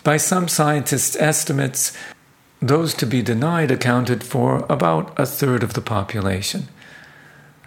By 0.04 0.18
some 0.18 0.48
scientists' 0.48 1.16
estimates, 1.16 1.98
those 2.62 2.94
to 2.96 3.06
be 3.06 3.22
denied 3.22 3.72
accounted 3.72 4.24
for 4.24 4.66
about 4.70 5.18
a 5.20 5.26
third 5.26 5.64
of 5.64 5.74
the 5.74 5.82
population. 5.82 6.68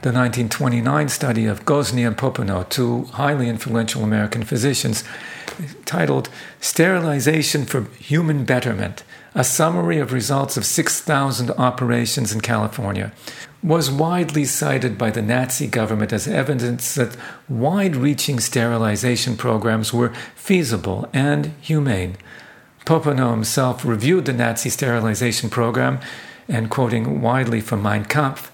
The 0.01 0.13
1929 0.13 1.09
study 1.09 1.47
of 1.47 1.65
Gosney 1.65 2.07
and 2.07 2.17
Popenoe, 2.17 2.69
two 2.69 3.05
highly 3.05 3.49
influential 3.49 4.05
American 4.05 4.45
physicians, 4.45 5.03
titled 5.85 6.29
Sterilization 6.61 7.67
for 7.67 7.83
Human 7.99 8.45
Betterment, 8.45 9.03
a 9.35 9.43
summary 9.43 9.99
of 9.99 10.13
results 10.13 10.57
of 10.57 10.65
6,000 10.65 11.51
operations 11.53 12.33
in 12.33 12.41
California, 12.41 13.13
was 13.61 13.91
widely 13.91 14.45
cited 14.45 14.97
by 14.97 15.11
the 15.11 15.21
Nazi 15.21 15.67
government 15.67 16.13
as 16.13 16.29
evidence 16.29 16.95
that 16.95 17.17
wide 17.49 17.97
reaching 17.97 18.39
sterilization 18.39 19.37
programs 19.37 19.93
were 19.93 20.15
feasible 20.37 21.09
and 21.13 21.47
humane. 21.61 22.17
Popenoe 22.85 23.33
himself 23.33 23.85
reviewed 23.85 24.25
the 24.25 24.33
Nazi 24.33 24.71
sterilization 24.71 25.51
program 25.51 26.01
and, 26.49 26.71
quoting 26.71 27.21
widely 27.21 27.61
from 27.61 27.83
Mein 27.83 28.05
Kampf, 28.05 28.51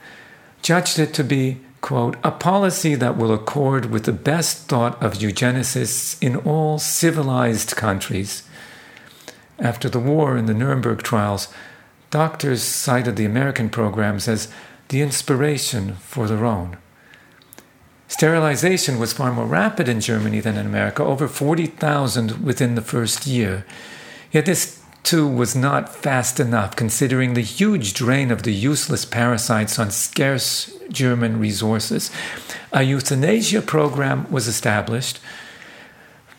judged 0.62 0.98
it 0.98 1.14
to 1.14 1.24
be, 1.24 1.60
quote, 1.80 2.16
a 2.24 2.30
policy 2.30 2.94
that 2.94 3.16
will 3.16 3.32
accord 3.32 3.86
with 3.86 4.04
the 4.04 4.12
best 4.12 4.68
thought 4.68 5.00
of 5.02 5.14
eugenicists 5.14 6.20
in 6.22 6.36
all 6.36 6.78
civilized 6.78 7.76
countries. 7.76 8.42
After 9.58 9.88
the 9.88 10.00
war 10.00 10.36
and 10.36 10.48
the 10.48 10.54
Nuremberg 10.54 11.02
trials, 11.02 11.48
doctors 12.10 12.62
cited 12.62 13.16
the 13.16 13.24
American 13.24 13.68
programs 13.68 14.26
as 14.26 14.48
the 14.88 15.00
inspiration 15.00 15.94
for 15.96 16.26
their 16.26 16.44
own. 16.44 16.76
Sterilization 18.08 18.98
was 18.98 19.12
far 19.12 19.32
more 19.32 19.46
rapid 19.46 19.88
in 19.88 20.00
Germany 20.00 20.40
than 20.40 20.56
in 20.56 20.66
America, 20.66 21.02
over 21.02 21.26
40,000 21.26 22.44
within 22.44 22.74
the 22.74 22.82
first 22.82 23.26
year. 23.26 23.64
Yet 24.34 24.46
this 24.46 24.82
too, 25.04 25.28
was 25.28 25.54
not 25.54 25.94
fast 25.94 26.40
enough, 26.40 26.74
considering 26.74 27.34
the 27.34 27.40
huge 27.42 27.94
drain 27.94 28.32
of 28.32 28.42
the 28.42 28.52
useless 28.52 29.04
parasites 29.04 29.78
on 29.78 29.92
scarce 29.92 30.74
German 30.90 31.38
resources. 31.38 32.10
A 32.72 32.82
euthanasia 32.82 33.62
program 33.62 34.28
was 34.32 34.48
established, 34.48 35.20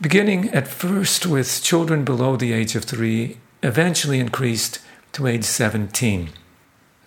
beginning 0.02 0.50
at 0.50 0.68
first 0.68 1.26
with 1.26 1.64
children 1.64 2.04
below 2.04 2.36
the 2.36 2.52
age 2.52 2.76
of 2.76 2.84
three, 2.84 3.38
eventually 3.64 4.20
increased 4.20 4.80
to 5.14 5.28
age 5.28 5.46
17. 5.46 6.32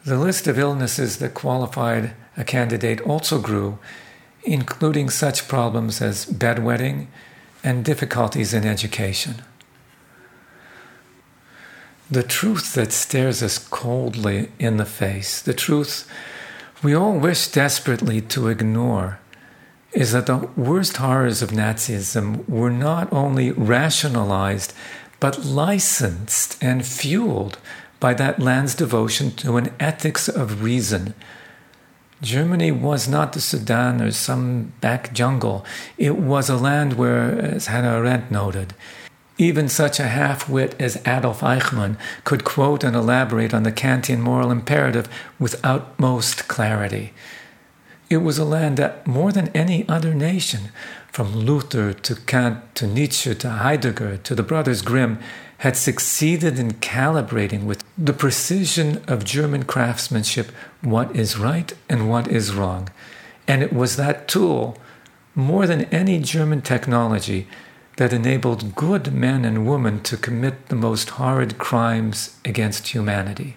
The 0.07 0.17
list 0.17 0.47
of 0.47 0.59
illnesses 0.59 1.19
that 1.19 1.35
qualified 1.35 2.15
a 2.37 2.45
candidate 2.45 3.03
also 3.03 3.41
grew, 3.41 3.79
including 4.43 5.11
such 5.11 5.49
problems 5.49 6.01
as 6.01 6.25
bedwetting 6.25 7.09
and 7.63 7.85
difficulties 7.85 8.55
in 8.55 8.65
education. 8.65 9.43
The 12.11 12.23
truth 12.23 12.73
that 12.73 12.93
stares 12.93 13.43
us 13.43 13.59
coldly 13.59 14.51
in 14.59 14.79
the 14.79 14.87
face, 14.87 15.43
the 15.43 15.53
truth 15.53 16.09
we 16.83 16.95
all 16.95 17.19
wish 17.19 17.49
desperately 17.49 18.23
to 18.23 18.49
ignore, 18.49 19.19
is 19.93 20.13
that 20.13 20.25
the 20.25 20.49
worst 20.57 20.97
horrors 20.97 21.43
of 21.43 21.51
Nazism 21.51 22.49
were 22.49 22.71
not 22.71 23.13
only 23.13 23.51
rationalized, 23.51 24.73
but 25.21 25.45
licensed 25.45 26.57
and 26.63 26.87
fueled 26.87 27.59
by 28.01 28.15
that 28.15 28.41
land's 28.41 28.75
devotion 28.75 29.31
to 29.33 29.59
an 29.59 29.71
ethics 29.79 30.29
of 30.29 30.63
reason. 30.63 31.13
Germany 32.23 32.73
was 32.73 33.07
not 33.07 33.35
the 33.35 33.41
Sudan 33.41 34.01
or 34.01 34.13
some 34.13 34.73
back 34.81 35.13
jungle. 35.13 35.65
It 35.99 36.17
was 36.17 36.49
a 36.49 36.57
land 36.57 36.95
where, 36.95 37.39
as 37.39 37.67
Hannah 37.67 37.99
Arendt 37.99 38.31
noted, 38.31 38.73
even 39.39 39.69
such 39.69 40.01
a 40.01 40.09
half 40.09 40.49
wit 40.49 40.75
as 40.81 41.01
Adolf 41.07 41.41
Eichmann 41.41 41.97
could 42.25 42.45
quote 42.45 42.83
and 42.83 42.97
elaborate 42.97 43.55
on 43.55 43.63
the 43.63 43.73
Kantian 43.73 44.19
moral 44.19 44.51
imperative 44.51 45.09
with 45.39 45.65
utmost 45.65 46.49
clarity. 46.49 47.13
It 48.11 48.19
was 48.19 48.39
a 48.39 48.45
land 48.45 48.79
that, 48.79 49.07
more 49.07 49.33
than 49.33 49.49
any 49.49 49.89
other 49.89 50.13
nation, 50.13 50.71
from 51.13 51.35
Luther 51.35 51.93
to 51.93 52.15
Kant 52.15 52.75
to 52.75 52.87
Nietzsche 52.87 53.35
to 53.35 53.51
Heidegger 53.51 54.17
to 54.17 54.35
the 54.35 54.43
Brothers 54.43 54.83
Grimm, 54.83 55.19
had 55.59 55.77
succeeded 55.77 56.59
in 56.59 56.73
calibrating 56.73 57.65
with 57.65 57.85
the 57.97 58.13
precision 58.13 59.03
of 59.09 59.25
German 59.25 59.65
craftsmanship 59.65 60.53
what 60.81 61.15
is 61.15 61.39
right 61.39 61.73
and 61.89 62.09
what 62.09 62.29
is 62.29 62.55
wrong. 62.55 62.89
And 63.47 63.63
it 63.63 63.73
was 63.73 63.97
that 63.97 64.29
tool, 64.29 64.77
more 65.35 65.67
than 65.67 65.85
any 65.85 66.21
German 66.21 66.63
technology, 66.63 67.47
that 67.99 68.13
enabled 68.13 68.75
good 68.75 69.13
men 69.13 69.45
and 69.45 69.67
women 69.67 70.01
to 70.01 70.17
commit 70.17 70.69
the 70.69 70.77
most 70.77 71.11
horrid 71.11 71.59
crimes 71.59 72.37
against 72.45 72.89
humanity. 72.89 73.57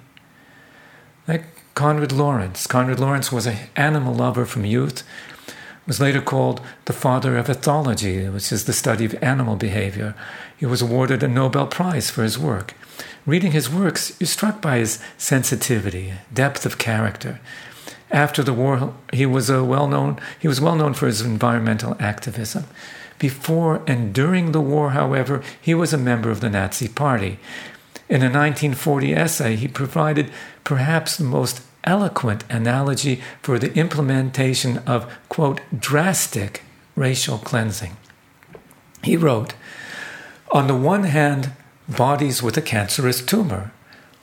Like 1.27 1.45
Konrad 1.73 2.12
Lorenz. 2.12 2.67
Konrad 2.67 2.99
Lorenz 2.99 3.32
was 3.32 3.47
an 3.47 3.58
animal 3.75 4.13
lover 4.13 4.45
from 4.45 4.65
youth 4.65 5.04
was 5.88 5.99
later 5.99 6.21
called 6.21 6.62
the 6.86 6.93
father 6.93 7.38
of 7.38 7.47
ethology, 7.47 8.32
which 8.32 8.51
is 8.51 8.65
the 8.65 8.73
study 8.73 9.06
of 9.06 9.23
animal 9.23 9.56
behavior. 9.56 10.15
He 10.56 10.65
was 10.65 10.82
awarded 10.82 11.23
a 11.23 11.27
Nobel 11.27 11.67
Prize 11.67 12.10
for 12.10 12.23
his 12.23 12.38
work. 12.38 12.75
Reading 13.25 13.51
his 13.51 13.69
works, 13.69 14.15
you're 14.19 14.27
struck 14.27 14.62
by 14.62 14.77
his 14.77 14.99
sensitivity, 15.17 16.13
depth 16.34 16.65
of 16.65 16.77
character. 16.77 17.39
After 18.12 18.43
the 18.43 18.54
war, 18.54 18.93
he 19.12 19.25
was 19.25 19.49
a 19.49 19.63
well-known 19.63 20.19
he 20.39 20.47
was 20.47 20.62
well 20.62 20.75
known 20.75 20.93
for 20.93 21.08
his 21.08 21.21
environmental 21.21 21.95
activism. 21.99 22.65
Before 23.21 23.84
and 23.86 24.15
during 24.15 24.51
the 24.51 24.60
war, 24.60 24.89
however, 24.89 25.43
he 25.62 25.75
was 25.75 25.93
a 25.93 26.07
member 26.10 26.31
of 26.31 26.41
the 26.41 26.49
Nazi 26.49 26.88
Party. 26.88 27.38
In 28.10 28.23
a 28.23 28.34
1940 28.34 29.13
essay, 29.13 29.55
he 29.55 29.67
provided 29.67 30.31
perhaps 30.63 31.17
the 31.17 31.23
most 31.23 31.62
eloquent 31.84 32.43
analogy 32.49 33.21
for 33.43 33.60
the 33.60 33.71
implementation 33.75 34.79
of, 34.88 35.05
quote, 35.29 35.62
drastic 35.77 36.63
racial 36.95 37.38
cleansing. 37.38 37.95
He 39.03 39.15
wrote, 39.15 39.53
On 40.51 40.65
the 40.65 40.75
one 40.75 41.03
hand, 41.03 41.51
bodies 41.88 42.41
with 42.41 42.57
a 42.57 42.62
cancerous 42.63 43.23
tumor. 43.23 43.71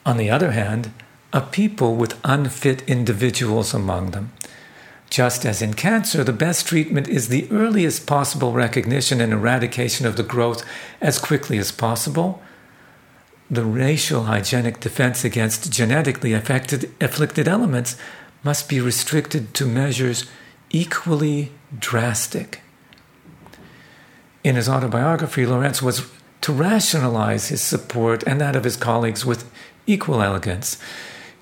On 0.05 0.17
the 0.17 0.29
other 0.29 0.51
hand, 0.51 0.91
a 1.33 1.41
people 1.41 1.95
with 1.95 2.19
unfit 2.25 2.83
individuals 2.89 3.73
among 3.73 4.11
them. 4.11 4.33
Just 5.11 5.47
as 5.47 5.63
in 5.63 5.75
cancer, 5.75 6.23
the 6.23 6.33
best 6.33 6.67
treatment 6.67 7.09
is 7.09 7.29
the 7.29 7.49
earliest 7.51 8.07
possible 8.07 8.53
recognition 8.53 9.21
and 9.21 9.33
eradication 9.33 10.07
of 10.07 10.17
the 10.17 10.23
growth 10.23 10.65
as 11.01 11.19
quickly 11.19 11.59
as 11.59 11.73
possible 11.73 12.43
the 13.51 13.65
racial 13.65 14.25
hygienic 14.25 14.81
defense 14.81 15.25
against 15.25 15.73
genetically 15.73 16.33
affected, 16.33 16.93
afflicted 17.01 17.49
elements 17.49 17.97
must 18.43 18.69
be 18.69 18.81
restricted 18.81 19.55
to 19.55 19.67
measures 19.67 20.27
equally 20.71 21.51
drastic. 21.77 22.61
In 24.45 24.57
his 24.57 24.69
autobiography, 24.69 25.47
Lorenz 25.47 25.83
was 25.83 26.09
to 26.43 26.53
rationalize 26.53 27.49
his 27.49 27.63
support 27.63 28.23
and 28.25 28.41
that 28.41 28.55
of 28.55 28.65
his 28.65 28.77
colleagues 28.77 29.25
with 29.25 29.51
equal 29.87 30.23
elegance, 30.23 30.79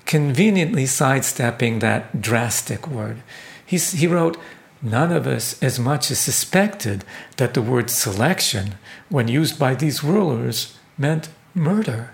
conveniently 0.05 0.85
sidestepping 0.85 1.79
that 1.79 2.21
drastic 2.21 2.87
word. 2.87 3.21
He, 3.67 3.77
he 3.77 4.07
wrote, 4.07 4.37
None 4.81 5.11
of 5.11 5.27
us 5.27 5.61
as 5.61 5.77
much 5.77 6.09
as 6.09 6.19
suspected 6.19 7.03
that 7.35 7.53
the 7.53 7.61
word 7.61 7.89
selection, 7.89 8.75
when 9.09 9.27
used 9.27 9.59
by 9.59 9.75
these 9.75 10.03
rulers, 10.03 10.77
meant 10.97 11.29
murder. 11.53 12.13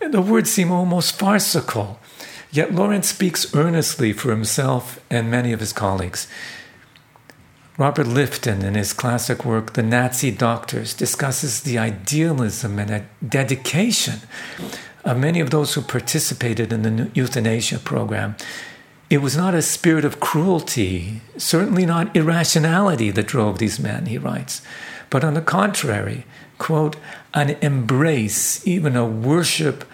The 0.00 0.20
words 0.20 0.50
seem 0.50 0.70
almost 0.70 1.18
farcical, 1.18 2.00
yet 2.50 2.74
Lorenz 2.74 3.08
speaks 3.08 3.54
earnestly 3.54 4.12
for 4.12 4.30
himself 4.30 5.00
and 5.10 5.30
many 5.30 5.52
of 5.52 5.60
his 5.60 5.72
colleagues. 5.72 6.26
Robert 7.76 8.06
Lifton, 8.06 8.62
in 8.62 8.74
his 8.74 8.92
classic 8.92 9.44
work, 9.44 9.72
The 9.72 9.82
Nazi 9.82 10.30
Doctors, 10.30 10.94
discusses 10.94 11.62
the 11.62 11.78
idealism 11.78 12.78
and 12.78 13.04
dedication 13.26 14.20
of 15.04 15.18
many 15.18 15.40
of 15.40 15.50
those 15.50 15.74
who 15.74 15.82
participated 15.82 16.72
in 16.72 16.82
the 16.82 17.10
euthanasia 17.14 17.78
program. 17.78 18.36
It 19.14 19.22
was 19.22 19.36
not 19.36 19.54
a 19.54 19.62
spirit 19.62 20.04
of 20.04 20.18
cruelty, 20.18 21.20
certainly 21.36 21.86
not 21.86 22.16
irrationality 22.16 23.12
that 23.12 23.28
drove 23.28 23.60
these 23.60 23.78
men, 23.78 24.06
he 24.06 24.18
writes, 24.18 24.60
but 25.08 25.22
on 25.22 25.34
the 25.34 25.40
contrary, 25.40 26.26
quote, 26.58 26.96
an 27.32 27.50
embrace, 27.62 28.66
even 28.66 28.96
a 28.96 29.06
worship 29.06 29.84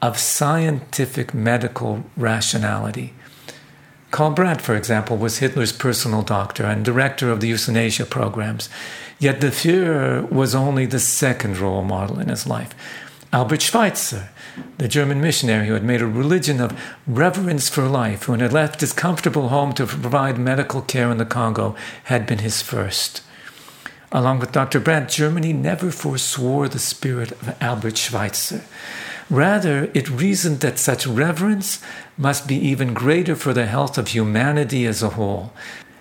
of 0.00 0.16
scientific 0.16 1.34
medical 1.34 2.04
rationality. 2.16 3.12
Karl 4.12 4.30
Brandt, 4.30 4.62
for 4.62 4.74
example, 4.74 5.18
was 5.18 5.40
Hitler's 5.40 5.72
personal 5.72 6.22
doctor 6.22 6.64
and 6.64 6.82
director 6.82 7.30
of 7.30 7.40
the 7.40 7.48
euthanasia 7.48 8.06
programs. 8.06 8.70
Yet 9.18 9.42
the 9.42 9.48
Fuhrer 9.48 10.26
was 10.32 10.54
only 10.54 10.86
the 10.86 11.00
second 11.00 11.58
role 11.58 11.84
model 11.84 12.18
in 12.18 12.30
his 12.30 12.46
life. 12.46 12.74
Albert 13.30 13.60
Schweitzer, 13.60 14.30
the 14.78 14.88
German 14.88 15.20
missionary 15.20 15.66
who 15.66 15.74
had 15.74 15.84
made 15.84 16.02
a 16.02 16.06
religion 16.06 16.60
of 16.60 16.78
reverence 17.06 17.68
for 17.68 17.86
life, 17.86 18.24
who 18.24 18.32
had 18.32 18.52
left 18.52 18.80
his 18.80 18.92
comfortable 18.92 19.48
home 19.48 19.72
to 19.74 19.86
provide 19.86 20.38
medical 20.38 20.82
care 20.82 21.10
in 21.10 21.18
the 21.18 21.24
Congo, 21.24 21.76
had 22.04 22.26
been 22.26 22.38
his 22.38 22.62
first. 22.62 23.22
Along 24.12 24.40
with 24.40 24.52
Dr. 24.52 24.80
Brandt, 24.80 25.10
Germany 25.10 25.52
never 25.52 25.90
forswore 25.90 26.68
the 26.68 26.78
spirit 26.78 27.32
of 27.32 27.56
Albert 27.60 27.96
Schweitzer. 27.96 28.62
Rather, 29.30 29.88
it 29.94 30.10
reasoned 30.10 30.58
that 30.60 30.80
such 30.80 31.06
reverence 31.06 31.80
must 32.18 32.48
be 32.48 32.56
even 32.56 32.92
greater 32.92 33.36
for 33.36 33.52
the 33.52 33.66
health 33.66 33.96
of 33.96 34.08
humanity 34.08 34.84
as 34.86 35.02
a 35.02 35.10
whole. 35.10 35.52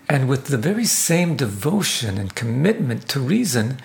And 0.10 0.28
with 0.28 0.46
the 0.46 0.58
very 0.58 0.86
same 0.86 1.36
devotion 1.36 2.18
and 2.18 2.34
commitment 2.34 3.08
to 3.10 3.20
reason, 3.20 3.78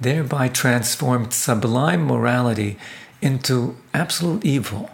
thereby 0.00 0.48
transformed 0.48 1.34
sublime 1.34 2.06
morality 2.06 2.78
into 3.20 3.76
absolute 3.92 4.44
evil. 4.44 4.90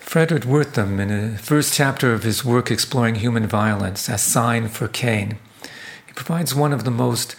Fredric 0.00 0.44
Wertham, 0.44 0.98
in 0.98 1.08
the 1.32 1.38
first 1.38 1.72
chapter 1.72 2.12
of 2.12 2.24
his 2.24 2.44
work 2.44 2.70
exploring 2.70 3.16
human 3.16 3.46
violence 3.46 4.08
as 4.08 4.22
sign 4.22 4.68
for 4.68 4.88
Cain, 4.88 5.38
he 6.06 6.12
provides 6.12 6.54
one 6.54 6.72
of 6.72 6.84
the 6.84 6.90
most 6.90 7.36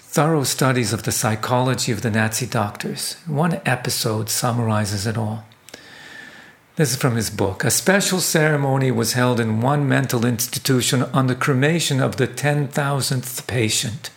thorough 0.00 0.42
studies 0.42 0.92
of 0.92 1.04
the 1.04 1.12
psychology 1.12 1.92
of 1.92 2.02
the 2.02 2.10
Nazi 2.10 2.46
doctors. 2.46 3.14
One 3.26 3.60
episode 3.64 4.28
summarizes 4.28 5.06
it 5.06 5.16
all. 5.16 5.44
This 6.74 6.92
is 6.92 6.96
from 6.96 7.14
his 7.16 7.30
book. 7.30 7.62
A 7.62 7.70
special 7.70 8.20
ceremony 8.20 8.90
was 8.90 9.12
held 9.12 9.38
in 9.38 9.60
one 9.60 9.88
mental 9.88 10.24
institution 10.24 11.02
on 11.02 11.26
the 11.26 11.34
cremation 11.34 12.00
of 12.00 12.16
the 12.16 12.26
10,000th 12.26 13.46
patient. 13.46 14.10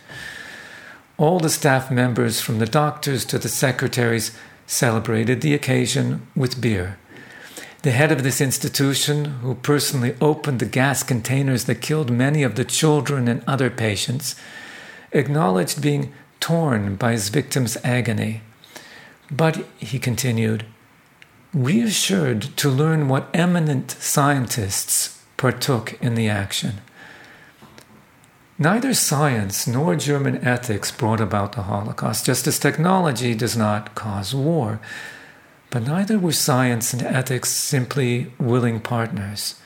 All 1.22 1.38
the 1.38 1.50
staff 1.50 1.88
members, 1.88 2.40
from 2.40 2.58
the 2.58 2.66
doctors 2.66 3.24
to 3.26 3.38
the 3.38 3.48
secretaries, 3.48 4.36
celebrated 4.66 5.40
the 5.40 5.54
occasion 5.54 6.26
with 6.34 6.60
beer. 6.60 6.98
The 7.82 7.92
head 7.92 8.10
of 8.10 8.24
this 8.24 8.40
institution, 8.40 9.26
who 9.26 9.54
personally 9.54 10.16
opened 10.20 10.58
the 10.58 10.66
gas 10.66 11.04
containers 11.04 11.66
that 11.66 11.80
killed 11.80 12.10
many 12.10 12.42
of 12.42 12.56
the 12.56 12.64
children 12.64 13.28
and 13.28 13.44
other 13.46 13.70
patients, 13.70 14.34
acknowledged 15.12 15.80
being 15.80 16.12
torn 16.40 16.96
by 16.96 17.12
his 17.12 17.28
victim's 17.28 17.76
agony. 17.84 18.42
but, 19.30 19.64
he 19.78 20.00
continued, 20.00 20.64
reassured 21.54 22.42
to 22.56 22.68
learn 22.68 23.06
what 23.06 23.30
eminent 23.32 23.92
scientists 23.92 25.22
partook 25.36 25.96
in 26.02 26.16
the 26.16 26.28
action. 26.28 26.80
Neither 28.62 28.94
science 28.94 29.66
nor 29.66 29.96
German 29.96 30.36
ethics 30.46 30.92
brought 30.92 31.20
about 31.20 31.54
the 31.54 31.62
Holocaust, 31.62 32.24
just 32.24 32.46
as 32.46 32.60
technology 32.60 33.34
does 33.34 33.56
not 33.56 33.96
cause 33.96 34.36
war. 34.36 34.78
But 35.70 35.82
neither 35.82 36.16
were 36.16 36.30
science 36.30 36.92
and 36.92 37.02
ethics 37.02 37.50
simply 37.50 38.32
willing 38.38 38.78
partners. 38.78 39.56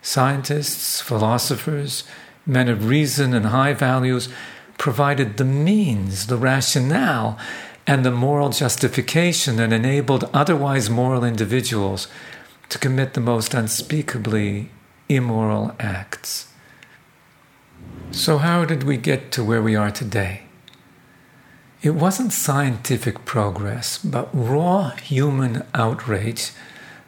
Scientists, 0.00 0.98
philosophers, 1.02 2.04
men 2.46 2.70
of 2.70 2.88
reason 2.88 3.34
and 3.34 3.44
high 3.44 3.74
values 3.74 4.30
provided 4.78 5.36
the 5.36 5.44
means, 5.44 6.28
the 6.28 6.38
rationale, 6.38 7.38
and 7.86 8.02
the 8.02 8.10
moral 8.10 8.48
justification 8.48 9.56
that 9.56 9.74
enabled 9.74 10.30
otherwise 10.32 10.88
moral 10.88 11.22
individuals 11.22 12.08
to 12.70 12.78
commit 12.78 13.12
the 13.12 13.20
most 13.20 13.52
unspeakably 13.52 14.70
immoral 15.06 15.76
acts. 15.78 16.46
So, 18.10 18.38
how 18.38 18.64
did 18.64 18.84
we 18.84 18.96
get 18.96 19.30
to 19.32 19.44
where 19.44 19.62
we 19.62 19.76
are 19.76 19.90
today? 19.90 20.44
It 21.82 21.90
wasn't 21.90 22.32
scientific 22.32 23.26
progress, 23.26 23.98
but 23.98 24.30
raw 24.32 24.90
human 24.96 25.64
outrage 25.74 26.52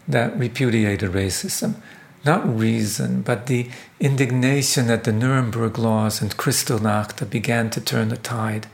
that 0.06 0.38
repudiated 0.38 1.12
racism. 1.12 1.76
Not 2.24 2.46
reason, 2.58 3.22
but 3.22 3.46
the 3.46 3.70
indignation 3.98 4.90
at 4.90 5.04
the 5.04 5.12
Nuremberg 5.12 5.78
laws 5.78 6.20
and 6.20 6.36
Kristallnacht 6.36 7.16
that 7.16 7.30
began 7.30 7.70
to 7.70 7.80
turn 7.80 8.10
the 8.10 8.18
tide. 8.18 8.66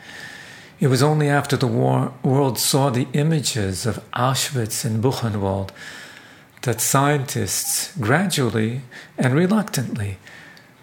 It 0.81 0.89
was 0.89 1.03
only 1.03 1.29
after 1.29 1.57
the 1.57 1.69
war, 1.69 2.12
world 2.25 2.59
saw 2.59 2.91
the 2.91 3.07
images 3.12 3.87
of 3.87 4.05
Auschwitz 4.12 4.85
and 4.85 5.03
Buchenwald 5.03 5.71
that 6.62 6.81
scientists 6.81 7.97
gradually 7.97 8.83
and 9.17 9.33
reluctantly 9.33 10.19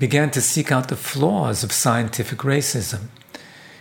began 0.04 0.30
to 0.30 0.42
seek 0.42 0.70
out 0.70 0.90
the 0.90 0.98
flaws 0.98 1.64
of 1.64 1.72
scientific 1.72 2.40
racism. 2.40 3.04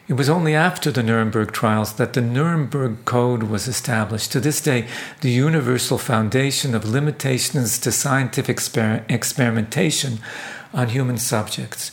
It 0.07 0.13
was 0.13 0.29
only 0.29 0.55
after 0.55 0.93
the 0.93 1.03
Nuremberg 1.03 1.51
trials 1.51 1.95
that 1.95 2.13
the 2.13 2.21
Nuremberg 2.21 3.05
Code 3.05 3.43
was 3.43 3.67
established. 3.67 4.31
To 4.31 4.39
this 4.39 4.61
day, 4.61 4.87
the 5.21 5.33
universal 5.33 5.99
foundation 5.99 6.77
of 6.77 6.89
limitations 6.89 7.77
to 7.81 7.91
scientific 7.91 8.59
exper- 8.59 9.05
experimentation 9.11 10.21
on 10.73 10.91
human 10.91 11.19
subjects. 11.19 11.91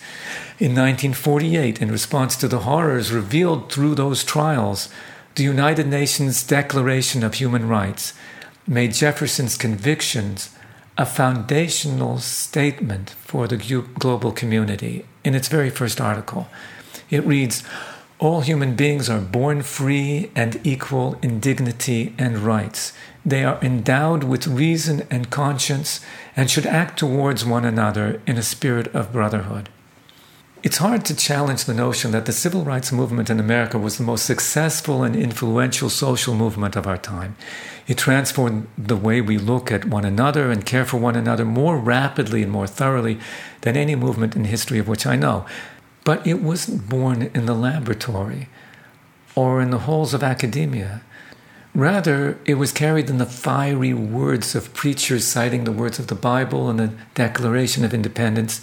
In 0.59 0.75
1948, 0.75 1.81
in 1.81 1.91
response 1.91 2.35
to 2.35 2.47
the 2.47 2.59
horrors 2.59 3.11
revealed 3.11 3.71
through 3.71 3.95
those 3.95 4.23
trials, 4.23 4.89
the 5.33 5.43
United 5.43 5.87
Nations 5.87 6.43
Declaration 6.43 7.23
of 7.23 7.33
Human 7.33 7.67
Rights 7.67 8.13
made 8.67 8.93
Jefferson's 8.93 9.57
convictions 9.57 10.51
a 10.99 11.05
foundational 11.05 12.17
statement 12.19 13.12
for 13.12 13.47
the 13.47 13.55
global 13.55 14.33
community 14.33 15.05
in 15.23 15.33
its 15.33 15.47
very 15.47 15.69
first 15.69 16.01
article. 16.01 16.49
It 17.09 17.25
reads, 17.25 17.63
all 18.19 18.41
human 18.41 18.75
beings 18.75 19.09
are 19.09 19.21
born 19.21 19.62
free 19.62 20.29
and 20.35 20.59
equal 20.65 21.17
in 21.21 21.39
dignity 21.39 22.13
and 22.17 22.39
rights. 22.39 22.91
They 23.25 23.45
are 23.45 23.57
endowed 23.62 24.25
with 24.25 24.45
reason 24.45 25.07
and 25.09 25.29
conscience 25.29 26.01
and 26.35 26.51
should 26.51 26.65
act 26.65 26.99
towards 26.99 27.45
one 27.45 27.63
another 27.63 28.21
in 28.27 28.38
a 28.38 28.43
spirit 28.43 28.88
of 28.93 29.13
brotherhood. 29.13 29.69
It's 30.62 30.80
hard 30.80 31.06
to 31.06 31.15
challenge 31.15 31.63
the 31.63 31.74
notion 31.74 32.12
that 32.12 32.26
the 32.26 32.34
civil 32.34 32.65
rights 32.65 32.91
movement 32.91 33.30
in 33.30 33.39
America 33.39 33.80
was 33.80 33.98
the 33.98 34.04
most 34.04 34.26
successful 34.26 35.04
and 35.04 35.15
influential 35.15 35.89
social 35.89 36.36
movement 36.36 36.76
of 36.76 36.86
our 36.86 36.98
time. 36.98 37.38
It 37.88 37.98
transformed 37.98 38.67
the 38.78 38.98
way 38.98 39.22
we 39.22 39.38
look 39.38 39.72
at 39.72 39.86
one 39.86 40.04
another 40.04 40.52
and 40.52 40.65
care 40.65 40.84
for 40.84 40.98
one 40.98 41.15
another 41.15 41.45
more 41.45 41.78
rapidly 41.78 42.43
and 42.43 42.52
more 42.52 42.67
thoroughly 42.67 43.19
than 43.62 43.78
any 43.78 43.95
movement 43.95 44.36
in 44.36 44.43
history 44.43 44.80
of 44.80 44.89
which 44.89 45.06
I 45.06 45.15
know. 45.15 45.45
But 46.04 46.28
it 46.28 46.41
wasn't 46.41 46.89
born 46.89 47.32
in 47.34 47.45
the 47.45 47.56
laboratory 47.56 48.50
or 49.36 49.62
in 49.62 49.69
the 49.69 49.80
halls 49.80 50.13
of 50.13 50.24
academia. 50.24 51.04
Rather, 51.74 52.38
it 52.43 52.56
was 52.56 52.74
carried 52.74 53.10
in 53.10 53.17
the 53.17 53.26
fiery 53.26 53.93
words 53.93 54.56
of 54.56 54.74
preachers 54.74 55.24
citing 55.24 55.63
the 55.63 55.72
words 55.72 56.00
of 56.00 56.08
the 56.08 56.15
Bible 56.15 56.69
and 56.69 56.80
the 56.80 56.91
Declaration 57.15 57.86
of 57.86 57.93
Independence, 57.93 58.60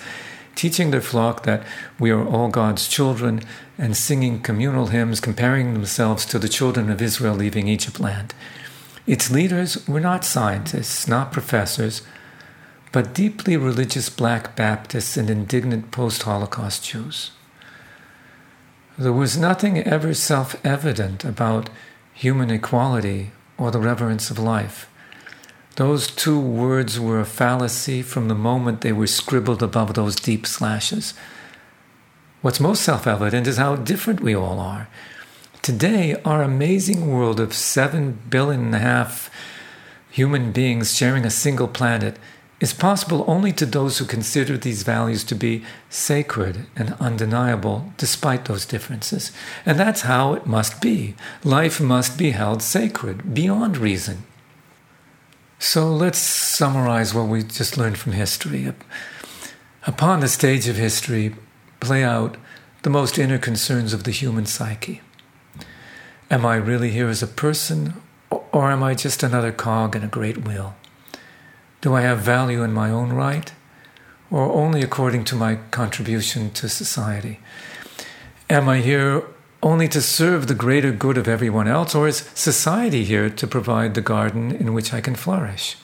teaching 0.56 0.90
their 0.90 1.00
flock 1.00 1.44
that 1.44 1.62
we 2.00 2.10
are 2.10 2.26
all 2.26 2.48
God's 2.48 2.88
children, 2.88 3.42
and 3.78 3.96
singing 3.96 4.40
communal 4.40 4.88
hymns 4.88 5.20
comparing 5.20 5.74
themselves 5.74 6.24
to 6.26 6.38
the 6.38 6.48
children 6.48 6.90
of 6.90 7.00
Israel 7.02 7.34
leaving 7.34 7.68
Egypt 7.68 8.00
land. 8.00 8.34
Its 9.06 9.30
leaders 9.30 9.86
were 9.86 10.00
not 10.00 10.24
scientists, 10.24 11.06
not 11.06 11.30
professors, 11.30 12.02
but 12.90 13.14
deeply 13.14 13.56
religious 13.56 14.08
black 14.08 14.56
Baptists 14.56 15.16
and 15.16 15.30
indignant 15.30 15.90
post 15.90 16.22
Holocaust 16.22 16.84
Jews. 16.84 17.30
There 18.98 19.12
was 19.12 19.36
nothing 19.36 19.78
ever 19.78 20.14
self 20.14 20.56
evident 20.64 21.22
about 21.22 21.68
human 22.14 22.50
equality 22.50 23.32
or 23.58 23.70
the 23.70 23.78
reverence 23.78 24.30
of 24.30 24.38
life. 24.38 24.88
Those 25.76 26.08
two 26.08 26.40
words 26.40 26.98
were 26.98 27.20
a 27.20 27.26
fallacy 27.26 28.00
from 28.00 28.28
the 28.28 28.34
moment 28.34 28.80
they 28.80 28.94
were 28.94 29.06
scribbled 29.06 29.62
above 29.62 29.92
those 29.92 30.16
deep 30.16 30.46
slashes. 30.46 31.12
What's 32.40 32.60
most 32.60 32.82
self 32.82 33.06
evident 33.06 33.46
is 33.46 33.58
how 33.58 33.76
different 33.76 34.20
we 34.20 34.34
all 34.34 34.58
are. 34.58 34.88
Today, 35.60 36.16
our 36.24 36.42
amazing 36.42 37.12
world 37.12 37.38
of 37.38 37.52
seven 37.52 38.18
billion 38.30 38.66
and 38.66 38.74
a 38.74 38.78
half 38.78 39.30
human 40.10 40.50
beings 40.50 40.96
sharing 40.96 41.26
a 41.26 41.30
single 41.30 41.68
planet 41.68 42.16
is 42.58 42.72
possible 42.72 43.22
only 43.26 43.52
to 43.52 43.66
those 43.66 43.98
who 43.98 44.06
consider 44.06 44.56
these 44.56 44.82
values 44.82 45.24
to 45.24 45.34
be 45.34 45.62
sacred 45.90 46.64
and 46.74 46.94
undeniable 46.94 47.92
despite 47.98 48.46
those 48.46 48.64
differences. 48.64 49.30
And 49.66 49.78
that's 49.78 50.02
how 50.02 50.32
it 50.32 50.46
must 50.46 50.80
be. 50.80 51.16
Life 51.44 51.82
must 51.82 52.16
be 52.16 52.30
held 52.30 52.62
sacred, 52.62 53.34
beyond 53.34 53.76
reason. 53.76 54.24
So 55.58 55.90
let's 55.92 56.18
summarize 56.18 57.14
what 57.14 57.28
we 57.28 57.42
just 57.42 57.78
learned 57.78 57.98
from 57.98 58.12
history. 58.12 58.72
Upon 59.86 60.20
the 60.20 60.28
stage 60.28 60.68
of 60.68 60.76
history, 60.76 61.34
play 61.80 62.04
out 62.04 62.36
the 62.82 62.90
most 62.90 63.18
inner 63.18 63.38
concerns 63.38 63.92
of 63.92 64.04
the 64.04 64.10
human 64.10 64.46
psyche. 64.46 65.00
Am 66.30 66.44
I 66.44 66.56
really 66.56 66.90
here 66.90 67.08
as 67.08 67.22
a 67.22 67.26
person, 67.26 68.02
or 68.30 68.70
am 68.70 68.82
I 68.82 68.94
just 68.94 69.22
another 69.22 69.52
cog 69.52 69.96
in 69.96 70.02
a 70.02 70.08
great 70.08 70.44
wheel? 70.46 70.74
Do 71.80 71.94
I 71.94 72.02
have 72.02 72.18
value 72.18 72.62
in 72.62 72.72
my 72.72 72.90
own 72.90 73.12
right, 73.12 73.52
or 74.30 74.52
only 74.52 74.82
according 74.82 75.24
to 75.24 75.36
my 75.36 75.56
contribution 75.70 76.50
to 76.50 76.68
society? 76.68 77.40
Am 78.50 78.68
I 78.68 78.78
here 78.80 79.22
only 79.62 79.88
to 79.88 80.02
serve 80.02 80.46
the 80.46 80.54
greater 80.54 80.92
good 80.92 81.18
of 81.18 81.28
everyone 81.28 81.68
else, 81.68 81.94
or 81.94 82.06
is 82.06 82.28
society 82.34 83.04
here 83.04 83.30
to 83.30 83.46
provide 83.46 83.94
the 83.94 84.00
garden 84.00 84.52
in 84.52 84.74
which 84.74 84.92
I 84.92 85.00
can 85.00 85.14
flourish? 85.14 85.76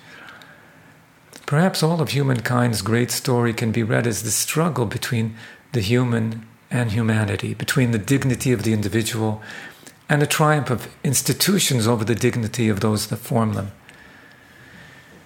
Perhaps 1.47 1.83
all 1.83 2.01
of 2.01 2.11
humankind's 2.11 2.83
great 2.83 3.11
story 3.11 3.53
can 3.53 3.73
be 3.73 3.83
read 3.83 4.07
as 4.07 4.23
the 4.23 4.31
struggle 4.31 4.87
between 4.87 5.37
the 5.73 5.81
human 5.81 6.47
and 6.71 6.93
humanity, 6.93 7.55
between 7.55 7.91
the 7.91 7.99
dignity 7.99 8.53
of 8.53 8.63
the 8.63 8.73
individual 8.73 9.43
and 10.09 10.21
the 10.21 10.27
triumph 10.27 10.71
of 10.71 10.89
institutions 11.05 11.87
over 11.87 12.05
the 12.05 12.15
dignity 12.15 12.69
of 12.69 12.81
those 12.81 13.07
that 13.09 13.17
form 13.17 13.55
them. 13.55 13.73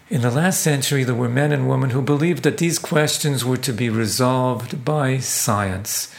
In 0.08 0.20
the 0.20 0.30
last 0.30 0.60
century, 0.60 1.02
there 1.02 1.14
were 1.14 1.28
men 1.28 1.50
and 1.50 1.68
women 1.68 1.90
who 1.90 2.00
believed 2.00 2.44
that 2.44 2.58
these 2.58 2.78
questions 2.78 3.44
were 3.44 3.56
to 3.56 3.72
be 3.72 3.90
resolved 3.90 4.84
by 4.84 5.18
science. 5.18 6.14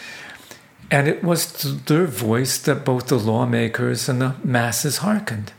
And 0.90 1.08
it 1.08 1.24
was 1.24 1.52
to 1.62 1.70
their 1.70 2.06
voice 2.06 2.58
that 2.60 2.86
both 2.86 3.08
the 3.08 3.20
lawmakers 3.20 4.08
and 4.08 4.22
the 4.22 4.36
masses 4.44 4.98
hearkened. 4.98 5.52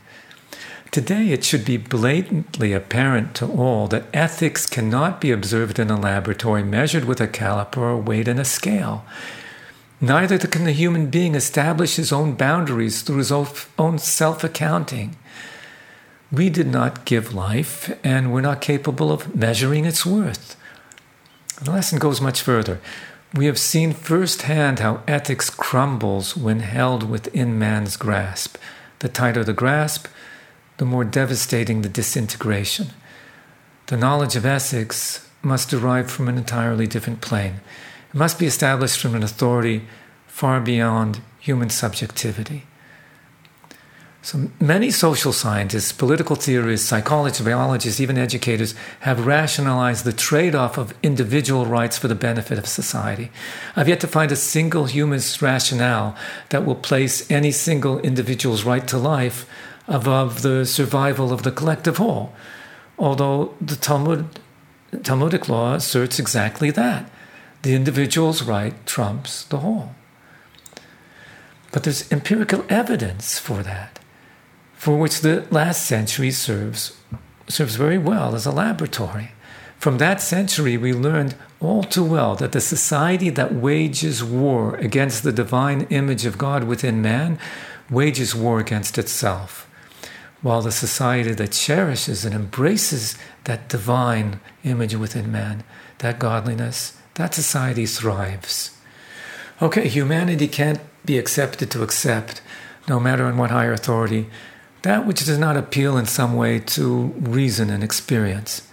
Today, 0.91 1.29
it 1.29 1.43
should 1.43 1.65
be 1.65 1.77
blatantly 1.77 2.73
apparent 2.73 3.35
to 3.35 3.45
all 3.45 3.87
that 3.89 4.07
ethics 4.11 4.65
cannot 4.65 5.21
be 5.21 5.29
observed 5.29 5.77
in 5.77 5.91
a 5.91 5.99
laboratory 5.99 6.63
measured 6.63 7.05
with 7.05 7.21
a 7.21 7.27
caliper 7.27 7.77
or 7.77 7.97
weighed 7.97 8.27
in 8.27 8.39
a 8.39 8.45
scale. 8.45 9.05
Neither 10.01 10.39
can 10.39 10.63
the 10.63 10.71
human 10.71 11.11
being 11.11 11.35
establish 11.35 11.97
his 11.97 12.11
own 12.11 12.33
boundaries 12.33 13.03
through 13.03 13.17
his 13.17 13.31
own 13.31 13.99
self 13.99 14.43
accounting. 14.43 15.15
We 16.31 16.49
did 16.49 16.67
not 16.67 17.05
give 17.05 17.33
life, 17.33 17.95
and 18.03 18.31
we're 18.31 18.41
not 18.41 18.61
capable 18.61 19.11
of 19.11 19.35
measuring 19.35 19.85
its 19.85 20.05
worth. 20.05 20.55
The 21.61 21.71
lesson 21.71 21.99
goes 21.99 22.21
much 22.21 22.41
further. 22.41 22.79
We 23.33 23.45
have 23.45 23.59
seen 23.59 23.93
firsthand 23.93 24.79
how 24.79 25.03
ethics 25.07 25.51
crumbles 25.51 26.35
when 26.35 26.61
held 26.61 27.07
within 27.07 27.59
man's 27.59 27.95
grasp. 27.95 28.57
The 28.99 29.07
tighter 29.07 29.43
the 29.43 29.53
grasp, 29.53 30.07
the 30.77 30.85
more 30.85 31.03
devastating 31.03 31.81
the 31.81 31.89
disintegration. 31.89 32.87
The 33.85 33.97
knowledge 33.97 34.35
of 34.35 34.47
ethics 34.47 35.29
must 35.43 35.69
derive 35.69 36.09
from 36.09 36.27
an 36.27 36.37
entirely 36.37 36.87
different 36.87 37.21
plane. 37.21 37.61
It 38.11 38.17
must 38.17 38.39
be 38.39 38.47
established 38.47 38.99
from 38.99 39.13
an 39.13 39.21
authority 39.21 39.83
far 40.25 40.59
beyond 40.59 41.21
human 41.39 41.69
subjectivity. 41.69 42.65
So 44.29 44.47
many 44.59 44.91
social 44.91 45.33
scientists, 45.33 45.91
political 45.91 46.35
theorists, 46.35 46.87
psychologists, 46.87 47.43
biologists, 47.43 47.99
even 47.99 48.15
educators 48.15 48.75
have 48.99 49.25
rationalized 49.25 50.05
the 50.05 50.13
trade 50.13 50.53
off 50.53 50.77
of 50.77 50.93
individual 51.01 51.65
rights 51.65 51.97
for 51.97 52.07
the 52.07 52.13
benefit 52.13 52.59
of 52.59 52.67
society. 52.67 53.31
I've 53.75 53.87
yet 53.87 53.99
to 54.01 54.07
find 54.07 54.31
a 54.31 54.35
single 54.35 54.85
humanist 54.85 55.41
rationale 55.41 56.15
that 56.49 56.63
will 56.63 56.75
place 56.75 57.31
any 57.31 57.49
single 57.49 57.97
individual's 58.01 58.63
right 58.63 58.87
to 58.89 58.99
life 58.99 59.49
above 59.87 60.43
the 60.43 60.63
survival 60.63 61.33
of 61.33 61.41
the 61.41 61.51
collective 61.51 61.97
whole, 61.97 62.31
although 62.99 63.55
the 63.59 63.75
Talmud, 63.75 64.39
Talmudic 65.01 65.49
law 65.49 65.73
asserts 65.73 66.19
exactly 66.19 66.69
that. 66.69 67.09
The 67.63 67.73
individual's 67.73 68.43
right 68.43 68.75
trumps 68.85 69.43
the 69.45 69.57
whole. 69.57 69.95
But 71.71 71.81
there's 71.81 72.11
empirical 72.11 72.63
evidence 72.69 73.39
for 73.39 73.63
that 73.63 73.98
for 74.79 74.97
which 74.97 75.19
the 75.19 75.45
last 75.51 75.85
century 75.85 76.31
serves, 76.31 76.97
serves 77.49 77.75
very 77.75 77.97
well 77.97 78.33
as 78.33 78.45
a 78.45 78.51
laboratory. 78.51 79.31
From 79.77 79.97
that 79.97 80.21
century, 80.21 80.77
we 80.77 80.93
learned 80.93 81.35
all 81.59 81.83
too 81.83 82.05
well 82.05 82.33
that 82.37 82.53
the 82.53 82.61
society 82.61 83.29
that 83.31 83.53
wages 83.53 84.23
war 84.23 84.75
against 84.75 85.23
the 85.23 85.33
divine 85.33 85.81
image 85.89 86.25
of 86.25 86.37
God 86.37 86.63
within 86.63 87.01
man 87.01 87.37
wages 87.89 88.33
war 88.33 88.61
against 88.61 88.97
itself, 88.97 89.69
while 90.41 90.61
the 90.61 90.71
society 90.71 91.33
that 91.33 91.51
cherishes 91.51 92.23
and 92.23 92.33
embraces 92.33 93.17
that 93.43 93.67
divine 93.67 94.39
image 94.63 94.95
within 94.95 95.29
man, 95.29 95.65
that 95.97 96.19
godliness, 96.19 96.97
that 97.15 97.33
society 97.33 97.85
thrives. 97.85 98.77
Okay, 99.61 99.89
humanity 99.89 100.47
can't 100.47 100.79
be 101.03 101.17
accepted 101.17 101.69
to 101.71 101.83
accept, 101.83 102.41
no 102.87 102.97
matter 102.97 103.27
in 103.29 103.35
what 103.35 103.51
higher 103.51 103.73
authority, 103.73 104.29
that 104.81 105.05
which 105.05 105.25
does 105.25 105.37
not 105.37 105.57
appeal 105.57 105.97
in 105.97 106.05
some 106.05 106.35
way 106.35 106.59
to 106.59 107.13
reason 107.19 107.69
and 107.69 107.83
experience. 107.83 108.67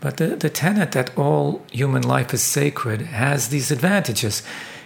But 0.00 0.16
the, 0.16 0.28
the 0.36 0.50
tenet 0.50 0.92
that 0.92 1.16
all 1.18 1.64
human 1.72 2.02
life 2.02 2.32
is 2.32 2.42
sacred 2.42 3.02
has 3.02 3.48
these 3.48 3.70
advantages. 3.70 4.42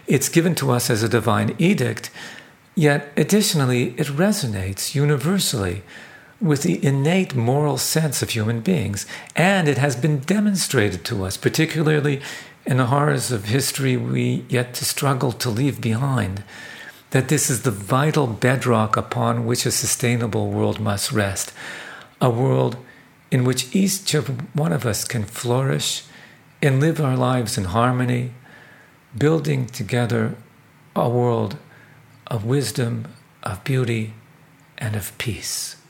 It's 0.06 0.28
given 0.28 0.54
to 0.56 0.70
us 0.70 0.90
as 0.90 1.02
a 1.02 1.08
divine 1.08 1.54
edict, 1.58 2.10
yet 2.74 3.12
additionally, 3.16 3.90
it 3.98 4.06
resonates 4.06 4.94
universally 4.94 5.82
with 6.40 6.62
the 6.62 6.84
innate 6.84 7.36
moral 7.36 7.78
sense 7.78 8.20
of 8.20 8.30
human 8.30 8.60
beings, 8.60 9.06
and 9.36 9.68
it 9.68 9.78
has 9.78 9.94
been 9.94 10.18
demonstrated 10.18 11.04
to 11.04 11.24
us, 11.24 11.36
particularly 11.36 12.20
in 12.66 12.78
the 12.78 12.86
horrors 12.86 13.30
of 13.30 13.44
history 13.44 13.96
we 13.96 14.44
yet 14.48 14.74
to 14.74 14.84
struggle 14.84 15.30
to 15.32 15.50
leave 15.50 15.80
behind 15.80 16.42
that 17.12 17.28
this 17.28 17.50
is 17.50 17.62
the 17.62 17.70
vital 17.70 18.26
bedrock 18.26 18.96
upon 18.96 19.46
which 19.46 19.66
a 19.66 19.70
sustainable 19.70 20.50
world 20.50 20.80
must 20.80 21.12
rest. 21.12 21.52
A 22.20 22.30
world 22.30 22.76
in 23.30 23.44
which 23.44 23.74
each 23.74 24.14
of 24.14 24.28
one 24.56 24.72
of 24.72 24.84
us 24.86 25.04
can 25.04 25.24
flourish 25.24 26.04
and 26.62 26.80
live 26.80 27.00
our 27.00 27.16
lives 27.16 27.58
in 27.58 27.64
harmony, 27.64 28.32
building 29.16 29.66
together 29.66 30.34
a 30.96 31.08
world 31.08 31.56
of 32.28 32.44
wisdom, 32.44 33.08
of 33.42 33.62
beauty, 33.64 34.14
and 34.78 34.96
of 34.96 35.16
peace. 35.18 35.81